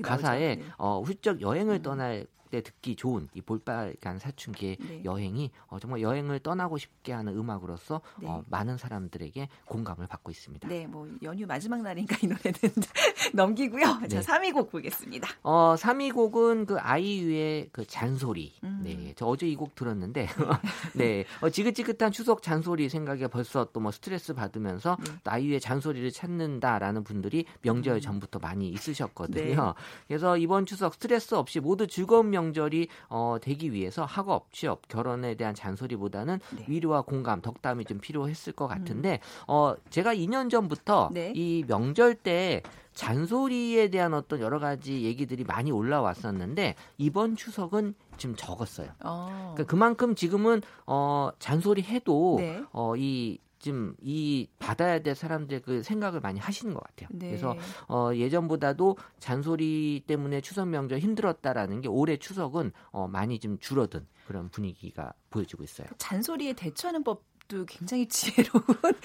가사에 0.00 0.56
나오죠. 0.56 0.62
네. 0.62 0.62
어, 0.78 1.02
훌쩍 1.02 1.40
여행을 1.42 1.76
음. 1.76 1.82
떠날 1.82 2.26
때 2.56 2.62
듣기 2.62 2.96
좋은 2.96 3.28
이 3.34 3.40
볼빨간 3.42 4.18
사춘기의 4.18 4.76
네. 4.80 5.02
여행이 5.04 5.50
어, 5.66 5.78
정말 5.78 6.00
여행을 6.00 6.38
떠나고 6.40 6.78
싶게 6.78 7.12
하는 7.12 7.36
음악으로서 7.36 8.00
네. 8.20 8.28
어, 8.28 8.42
많은 8.48 8.78
사람들에게 8.78 9.48
공감을 9.66 10.06
받고 10.06 10.30
있습니다. 10.30 10.68
네, 10.68 10.86
뭐 10.86 11.08
연휴 11.22 11.46
마지막 11.46 11.82
날이니까 11.82 12.16
이 12.22 12.26
노래는 12.26 12.54
넘기고요. 13.34 13.98
네. 14.02 14.08
자, 14.08 14.20
3위 14.20 14.52
곡 14.52 14.70
보겠습니다. 14.70 15.28
어, 15.42 15.74
3위 15.78 16.14
곡은 16.14 16.66
그 16.66 16.78
아이유의 16.78 17.68
그 17.72 17.86
잔소리. 17.86 18.54
음. 18.64 18.80
네. 18.82 19.12
저 19.16 19.26
어제 19.26 19.46
이 19.46 19.56
곡 19.56 19.74
들었는데, 19.74 20.28
네. 20.94 21.24
어, 21.40 21.48
지긋지긋한 21.50 22.12
추석 22.12 22.42
잔소리 22.42 22.88
생각에 22.88 23.26
벌써 23.28 23.64
또 23.72 23.80
뭐 23.80 23.92
스트레스 23.92 24.34
받으면서 24.34 24.96
네. 25.04 25.12
또 25.24 25.30
아이유의 25.30 25.60
잔소리를 25.60 26.10
찾는다라는 26.10 27.04
분들이 27.04 27.44
명절 27.62 27.96
음. 27.96 28.00
전부터 28.00 28.38
많이 28.38 28.68
있으셨거든요. 28.70 29.54
네. 29.66 29.72
그래서 30.08 30.36
이번 30.36 30.66
추석 30.66 30.94
스트레스 30.94 31.34
없이 31.34 31.60
모두 31.60 31.86
즐거운 31.86 32.30
명 32.30 32.45
절이 32.52 32.88
어, 33.08 33.36
되기 33.40 33.72
위해서 33.72 34.04
학업, 34.04 34.52
취업, 34.52 34.88
결혼에 34.88 35.34
대한 35.34 35.54
잔소리보다는 35.54 36.40
네. 36.56 36.64
위로와 36.68 37.02
공감, 37.02 37.40
덕담이 37.40 37.84
좀 37.84 37.98
필요했을 37.98 38.52
것 38.52 38.66
같은데, 38.66 39.20
어, 39.46 39.74
제가 39.90 40.14
2년 40.14 40.50
전부터 40.50 41.08
음. 41.08 41.14
네. 41.14 41.32
이 41.34 41.64
명절 41.66 42.14
때 42.14 42.62
잔소리에 42.96 43.88
대한 43.88 44.14
어떤 44.14 44.40
여러 44.40 44.58
가지 44.58 45.02
얘기들이 45.02 45.44
많이 45.44 45.70
올라왔었는데 45.70 46.74
이번 46.96 47.36
추석은 47.36 47.94
좀 48.16 48.34
적었어요. 48.34 48.88
어. 49.04 49.52
그러니까 49.54 49.64
그만큼 49.70 50.14
지금은 50.14 50.62
어 50.86 51.30
잔소리 51.38 51.82
해도 51.82 52.36
네. 52.38 52.62
어이 52.72 53.38
지금 53.66 53.96
이 54.00 54.46
받아야 54.60 55.00
될 55.00 55.16
사람들 55.16 55.60
그 55.62 55.82
생각을 55.82 56.20
많이 56.20 56.38
하시는 56.38 56.72
것 56.72 56.84
같아요. 56.84 57.08
네. 57.10 57.26
그래서 57.26 57.56
어 57.88 58.12
예전보다도 58.14 58.96
잔소리 59.18 60.04
때문에 60.06 60.40
추석 60.40 60.68
명절 60.68 61.00
힘들었다라는 61.00 61.80
게 61.80 61.88
올해 61.88 62.16
추석은 62.16 62.70
어 62.92 63.08
많이 63.08 63.40
좀 63.40 63.58
줄어든 63.58 64.06
그런 64.28 64.50
분위기가 64.50 65.12
보여지고 65.30 65.64
있어요. 65.64 65.88
잔소리에 65.98 66.52
대처하는 66.52 67.02
법 67.02 67.24
도 67.48 67.64
굉장히 67.64 68.06
지혜로운 68.10 68.64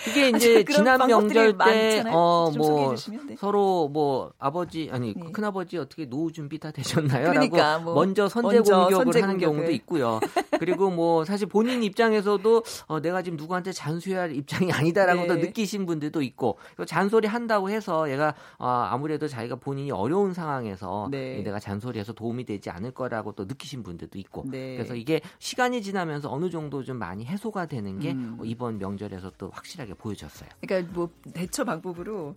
이게 0.10 0.30
이제 0.30 0.64
지난 0.64 1.06
명절 1.06 1.52
때 1.52 1.54
많잖아요. 1.54 2.16
어좀 2.16 2.64
소개해 2.64 2.86
뭐 2.88 2.96
주시면 2.96 3.28
네. 3.28 3.36
서로 3.38 3.88
뭐 3.88 4.34
아버지 4.40 4.90
아니 4.92 5.14
네. 5.14 5.32
큰 5.32 5.44
아버지 5.44 5.78
어떻게 5.78 6.06
노후 6.06 6.32
준비 6.32 6.58
다 6.58 6.72
되셨나요? 6.72 7.30
그러니까 7.30 7.58
라고 7.58 7.84
뭐 7.84 7.94
먼저 7.94 8.28
선제 8.28 8.56
먼저 8.56 8.80
공격을 8.80 9.06
선제 9.06 9.22
하는 9.22 9.36
공격을. 9.36 9.56
경우도 9.56 9.72
있고요. 9.74 10.20
그리고 10.60 10.90
뭐 10.90 11.24
사실 11.24 11.48
본인 11.48 11.84
입장에서도 11.84 12.64
어, 12.88 13.00
내가 13.00 13.22
지금 13.22 13.38
누구한테 13.38 13.72
잔소리할 13.74 14.36
입장이 14.36 14.72
아니다라고 14.72 15.22
네. 15.22 15.28
또 15.28 15.36
느끼신 15.36 15.86
분들도 15.86 16.22
있고 16.24 16.58
잔소리 16.88 17.28
한다고 17.28 17.70
해서 17.70 18.10
얘가 18.12 18.34
어, 18.58 18.68
아무래도 18.68 19.28
자기가 19.28 19.58
본인이 19.58 19.92
어려운 19.92 20.34
상황에서 20.34 21.10
네. 21.12 21.44
내가 21.44 21.60
잔소리해서 21.60 22.14
도움이 22.14 22.46
되지 22.46 22.72
않을 22.72 22.92
거라고 22.92 23.34
또 23.34 23.46
느끼신 23.46 23.84
분들도 23.84 24.18
있고 24.18 24.46
네. 24.50 24.78
그래서 24.78 24.96
이게 24.96 25.22
시간이 25.38 25.84
지나면서 25.84 26.32
어느 26.32 26.50
정도 26.50 26.84
좀 26.84 26.98
많이 26.98 27.24
해소가 27.26 27.68
되는 27.68 28.00
게 28.00 28.14
음. 28.14 28.31
어, 28.40 28.44
이번 28.46 28.78
명절에서 28.78 29.34
또 29.38 29.50
확실하게 29.54 29.94
보여졌어요. 29.96 30.50
그러니까 30.62 30.94
뭐 30.94 31.10
대처 31.34 31.64
방법으로 31.64 32.36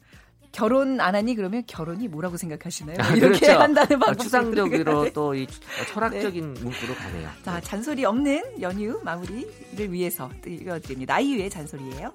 결혼 0.53 1.01
안 1.01 1.17
하니 1.17 1.35
그러면 1.35 1.65
결혼이 1.67 2.07
뭐라고 2.07 2.37
생각하시나요? 2.37 2.97
아, 3.01 3.09
이렇게 3.17 3.41
그렇죠. 3.41 3.59
한다는 3.61 3.97
어, 3.97 4.07
방법 4.07 4.23
추상적으로 4.23 5.13
또 5.13 5.35
이 5.35 5.47
철학적인 5.93 6.55
문구로 6.55 6.95
가네요. 6.95 7.29
자 7.45 7.61
잔소리 7.61 8.05
없는 8.05 8.61
연휴 8.63 9.01
마무리를 9.03 9.93
위해서 9.93 10.31
띄워드립니다. 10.43 11.17
아이유의 11.17 11.51
잔소리예요. 11.51 12.13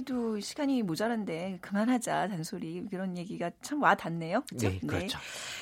하기도 0.00 0.40
시간이 0.40 0.82
모자란데 0.82 1.58
그만하자 1.62 2.28
잔소리 2.28 2.84
그런 2.90 3.16
얘기가 3.16 3.50
참 3.62 3.76
와 3.82 3.94
닿네요. 3.94 4.42
그죠? 4.48 4.68
네, 4.68 4.80
그렇죠. 4.86 5.18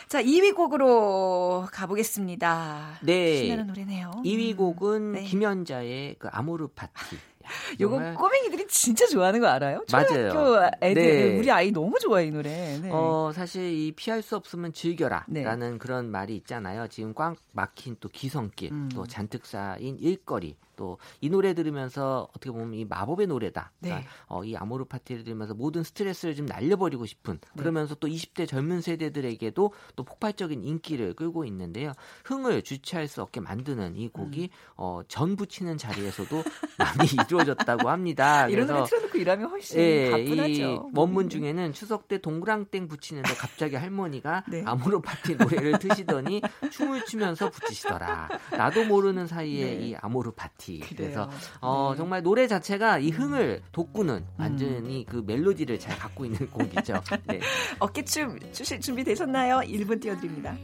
자, 0.09 0.23
2위 0.23 0.55
곡으로 0.55 1.67
가보겠습니다. 1.73 2.99
네. 3.03 3.37
신나는 3.39 3.67
노래네요. 3.67 4.23
2위 4.25 4.57
곡은 4.57 5.13
네. 5.13 5.23
김연자의 5.25 6.17
그 6.19 6.29
아모르 6.29 6.69
파티. 6.69 7.17
야, 7.17 7.21
요거 7.81 7.97
정말 7.97 8.15
꼬맹이들이 8.15 8.67
진짜 8.69 9.07
좋아하는 9.07 9.41
거 9.41 9.49
알아요? 9.49 9.85
맞아요. 9.93 10.31
초등학교 10.31 10.77
애들 10.81 11.03
네. 11.03 11.39
우리 11.39 11.51
아이 11.51 11.71
너무 11.73 11.99
좋아해 11.99 12.27
이 12.27 12.31
노래. 12.31 12.79
네. 12.79 12.89
어, 12.93 13.33
사실 13.35 13.63
이 13.73 13.93
피할 13.93 14.23
수 14.23 14.37
없으면 14.37 14.73
즐겨라 14.73 15.25
네. 15.29 15.43
라는 15.43 15.79
그런 15.79 16.11
말이 16.11 16.37
있잖아요. 16.37 16.87
지금 16.89 17.15
꽉 17.15 17.37
막힌 17.53 17.97
또 18.01 18.09
기성길, 18.09 18.73
음. 18.73 18.89
또 18.95 19.07
잔뜩 19.07 19.45
쌓인 19.45 19.99
일거리, 19.99 20.57
또 20.77 20.99
이 21.21 21.31
노래 21.31 21.55
들으면서 21.55 22.29
어떻게 22.31 22.51
보면 22.51 22.75
이 22.75 22.85
마법의 22.85 23.27
노래다. 23.29 23.73
그러니까 23.81 24.03
네. 24.03 24.09
어, 24.27 24.45
이 24.45 24.57
아모르 24.57 24.85
파티를 24.85 25.25
들으면서 25.25 25.55
모든 25.55 25.83
스트레스를 25.83 26.35
좀 26.35 26.47
날려버리고 26.47 27.07
싶은 27.07 27.39
네. 27.41 27.63
그러면서 27.63 27.95
또 27.95 28.09
20대 28.09 28.47
젊은 28.49 28.81
세대들에게도 28.81 29.73
또 29.97 30.05
폭발적인 30.05 30.63
인기를 30.65 31.15
끌고 31.15 31.45
있는데요. 31.47 31.93
흥을 32.25 32.63
주체할 32.63 33.09
수 33.09 33.23
없게 33.23 33.41
만드는 33.41 33.97
이 33.97 34.09
곡이 34.09 34.43
음. 34.43 34.49
어, 34.77 35.01
전 35.09 35.37
부치는 35.37 35.79
자리에서도 35.79 36.43
많이 36.79 37.09
이루어졌다고 37.27 37.89
합니다. 37.89 38.49
이런 38.49 38.67
노래 38.67 38.85
틀어놓고 38.85 39.19
일하면 39.19 39.51
훨씬 39.51 39.81
예. 39.81 40.25
이 40.25 40.79
원문 40.95 41.29
중에는 41.29 41.73
추석 41.73 42.09
때 42.09 42.19
동그랑땡 42.19 42.89
붙이는데 42.89 43.35
갑자기 43.35 43.77
할머니가 43.77 44.45
네. 44.51 44.63
아모르 44.67 45.01
파티 45.01 45.37
노래를 45.37 45.79
트시더니 45.79 46.43
춤을 46.71 47.05
추면서 47.07 47.51
붙이시더라. 47.51 48.29
나도 48.53 48.85
모르는 48.85 49.27
사이에 49.27 49.65
네. 49.65 49.87
이 49.87 49.95
아모르 49.97 50.33
파티. 50.33 50.64
그래서 50.65 51.27
그래요. 51.27 51.31
어, 51.61 51.91
네. 51.93 51.97
정말 51.99 52.23
노래 52.23 52.47
자체가 52.47 52.99
이 52.99 53.11
흥을 53.11 53.63
돋구는 53.73 54.15
음. 54.15 54.35
완전히 54.37 55.05
그 55.07 55.23
멜로디를 55.27 55.79
잘 55.79 55.97
갖고 55.99 56.25
있는 56.25 56.49
곡이죠. 56.51 57.01
네. 57.27 57.41
어깨춤 57.79 58.39
추실 58.53 58.81
준비 58.81 59.05
되셨나요? 59.05 59.59
1분 59.59 60.01
띄워드립니다. 60.01 60.57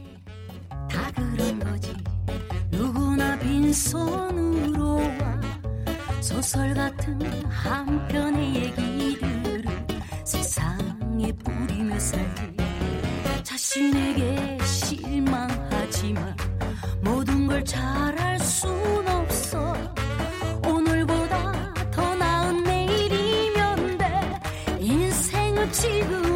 다 0.89 1.11
그런 1.15 1.59
거지 1.59 1.93
누구나 2.71 3.37
빈손으로 3.39 4.95
와 4.95 5.41
소설 6.21 6.73
같은 6.73 7.21
한 7.45 8.07
편의 8.07 8.55
얘기들을 8.55 9.63
세상에 10.25 11.31
뿌리며 11.33 11.99
살지 11.99 12.57
자신에게 13.43 14.57
실망하지만 14.63 16.35
모든 17.01 17.47
걸 17.47 17.63
잘할 17.65 18.39
순 18.39 18.69
없어 19.07 19.10
오늘보다 20.65 21.73
더 21.91 22.15
나은 22.15 22.63
내일이면 22.63 23.97
돼. 23.97 24.39
인생은 24.79 25.71
지금 25.71 26.30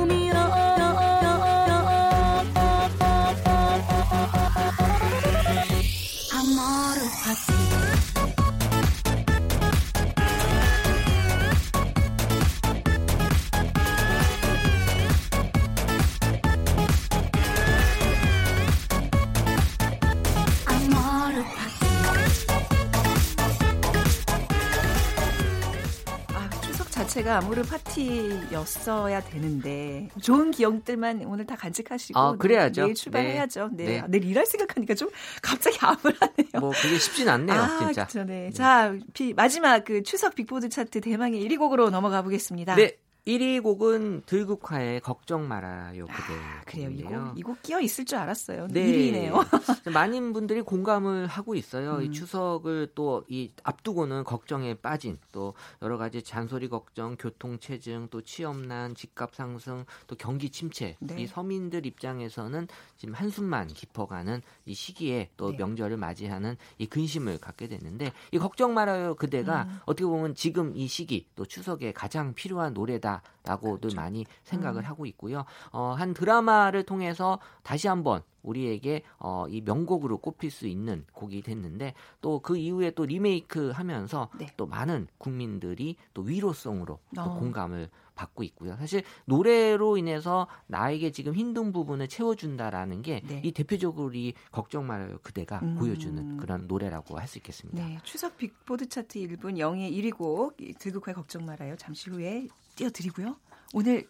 자체가 27.26 27.38
아무르 27.40 27.64
파티였어야 27.64 29.20
되는데 29.22 30.08
좋은 30.22 30.52
기억들만 30.52 31.24
오늘 31.26 31.46
다 31.46 31.56
간직하시고 31.56 32.18
아, 32.18 32.36
그래야죠. 32.38 32.84
내일 32.84 32.94
출발해야죠. 32.96 33.70
네. 33.74 33.86
네. 33.86 34.00
아, 34.00 34.06
내일 34.08 34.26
일할 34.26 34.46
생각하니까 34.46 34.94
좀 34.94 35.10
갑자기 35.42 35.78
암울하네요. 35.82 36.60
뭐 36.60 36.72
그게 36.72 36.98
쉽진 37.00 37.28
않네요, 37.28 37.60
아, 37.60 37.80
진짜. 37.80 38.06
그쵸, 38.06 38.24
네. 38.24 38.52
자, 38.52 38.94
비- 39.14 39.34
마지막 39.34 39.84
그 39.84 40.04
추석 40.04 40.36
빅보드 40.36 40.70
차트 40.70 41.02
대망의 41.02 41.44
1위 41.44 41.58
곡으로 41.58 41.90
넘어가 41.90 42.22
보겠습니다. 42.22 42.76
네. 42.76 42.96
1위 43.28 43.62
곡은 43.64 44.24
들국화의 44.26 45.02
걱정 45.02 45.48
말아요 45.48 46.06
그대. 46.06 46.34
아, 46.40 46.62
그래요. 46.66 46.90
이 46.90 47.02
곡인데요. 47.02 47.26
곡, 47.26 47.40
이곡 47.40 47.62
끼어 47.64 47.80
있을 47.82 48.06
줄 48.06 48.18
알았어요. 48.20 48.68
네. 48.70 48.86
1위네요. 48.86 49.34
많은 49.94 50.34
분들이 50.34 50.62
공감을 50.62 51.28
하고 51.28 51.56
있어요. 51.56 51.98
음. 51.98 52.04
이 52.04 52.12
추석을 52.12 52.92
또 52.96 53.26
이 53.28 53.52
앞두고는 53.64 54.24
걱정에 54.24 54.76
빠진 54.76 55.18
또 55.32 55.54
여러 55.82 55.98
가지 55.98 56.22
잔소리 56.22 56.70
걱정, 56.70 57.16
교통 57.18 57.60
체증, 57.60 58.08
또 58.10 58.22
취업난, 58.22 58.96
집값 58.96 59.36
상승, 59.36 59.86
또 60.08 60.16
경기 60.16 60.50
침체. 60.50 60.96
네. 61.00 61.22
이 61.22 61.28
서민들 61.28 61.86
입장에서는 61.86 62.68
지금 62.98 63.14
한숨만 63.14 63.68
깊어가는 63.68 64.42
이 64.66 64.74
시기에 64.74 65.30
또 65.38 65.52
네. 65.52 65.58
명절을 65.58 65.98
맞이하는 65.98 66.58
이 66.78 66.86
근심을 66.86 67.40
갖게 67.40 67.68
됐는데 67.68 68.12
이 68.32 68.38
걱정 68.38 68.74
말아요 68.74 69.16
그대가 69.16 69.64
음. 69.64 69.80
어떻게 69.86 70.06
보면 70.06 70.36
지금 70.36 70.76
이 70.76 70.88
시기 70.88 71.28
또 71.36 71.46
추석에 71.46 71.92
가장 71.92 72.34
필요한 72.34 72.74
노래다 72.74 73.15
라고들 73.44 73.90
그렇죠. 73.90 73.96
많이 73.96 74.26
생각을 74.44 74.84
음. 74.84 74.86
하고 74.86 75.06
있고요. 75.06 75.46
어, 75.72 75.94
한 75.98 76.14
드라마를 76.14 76.84
통해서 76.84 77.40
다시 77.64 77.88
한번 77.88 78.22
우리에게 78.42 79.02
어, 79.20 79.46
이 79.50 79.62
명곡으로 79.62 80.20
꼽힐 80.20 80.52
수 80.52 80.68
있는 80.68 81.06
곡이 81.14 81.42
됐는데 81.42 81.94
또 82.22 82.40
그 82.40 82.58
이후에 82.58 82.92
또 82.92 83.06
리메이크 83.06 83.72
하면서 83.72 84.30
네. 84.38 84.48
또 84.56 84.68
많은 84.68 85.08
국민들이 85.18 85.96
또 86.14 86.22
위로송으로 86.22 87.00
또 87.16 87.22
어. 87.22 87.40
공감을 87.40 87.90
받고 88.14 88.44
있고요. 88.44 88.76
사실 88.78 89.04
노래로 89.26 89.98
인해서 89.98 90.48
나에게 90.68 91.12
지금 91.12 91.34
힘든 91.34 91.74
부분을 91.74 92.08
채워준다라는 92.08 93.02
게이 93.02 93.22
네. 93.22 93.52
대표적으로 93.52 94.14
이 94.14 94.34
걱정 94.52 94.86
말아요 94.88 95.18
그대가 95.24 95.60
음. 95.60 95.76
보여주는 95.76 96.38
그런 96.38 96.68
노래라고 96.68 97.18
할 97.20 97.28
수 97.28 97.40
있겠습니다. 97.40 97.84
네, 97.84 97.98
추석 98.04 98.38
빅보드 98.38 98.88
차트 98.88 99.18
1분 99.20 99.58
영예 99.58 99.90
1위 99.90 100.16
곡 100.16 100.56
들국화의 100.78 101.16
걱정 101.16 101.46
말아요. 101.46 101.76
잠시 101.78 102.12
후에 102.12 102.48
띄워드리고요. 102.76 103.36
오늘 103.74 104.08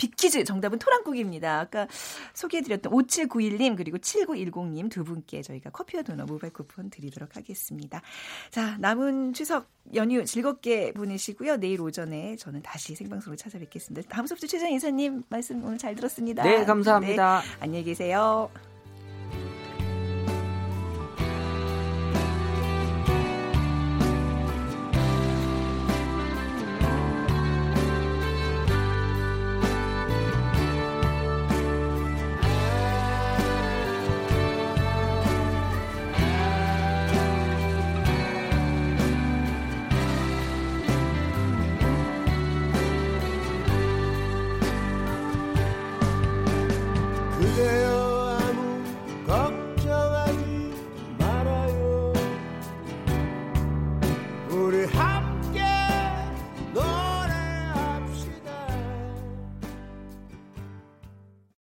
빅퀴즈 0.00 0.44
정답은 0.44 0.78
토랑국입니다. 0.78 1.60
아까 1.60 1.86
소개해드렸던 2.32 2.92
5791님 2.92 3.76
그리고 3.76 3.98
7910님 3.98 4.90
두 4.90 5.04
분께 5.04 5.42
저희가 5.42 5.70
커피와 5.70 6.02
도넛 6.02 6.26
모바일 6.26 6.52
쿠폰 6.52 6.88
드리도록 6.88 7.36
하겠습니다. 7.36 8.00
자 8.50 8.78
남은 8.78 9.34
추석 9.34 9.68
연휴 9.94 10.24
즐겁게 10.24 10.92
보내시고요. 10.92 11.58
내일 11.58 11.82
오전에 11.82 12.36
저는 12.36 12.62
다시 12.62 12.94
생방송으로 12.94 13.36
찾아뵙겠습니다. 13.36 14.08
다음 14.08 14.26
소프트 14.26 14.46
최정 14.46 14.72
이사님 14.72 15.24
말씀 15.28 15.62
오늘 15.64 15.76
잘 15.76 15.94
들었습니다. 15.94 16.42
네, 16.44 16.64
감사합니다. 16.64 17.42
네, 17.42 17.48
안녕히 17.60 17.84
계세요. 17.84 18.50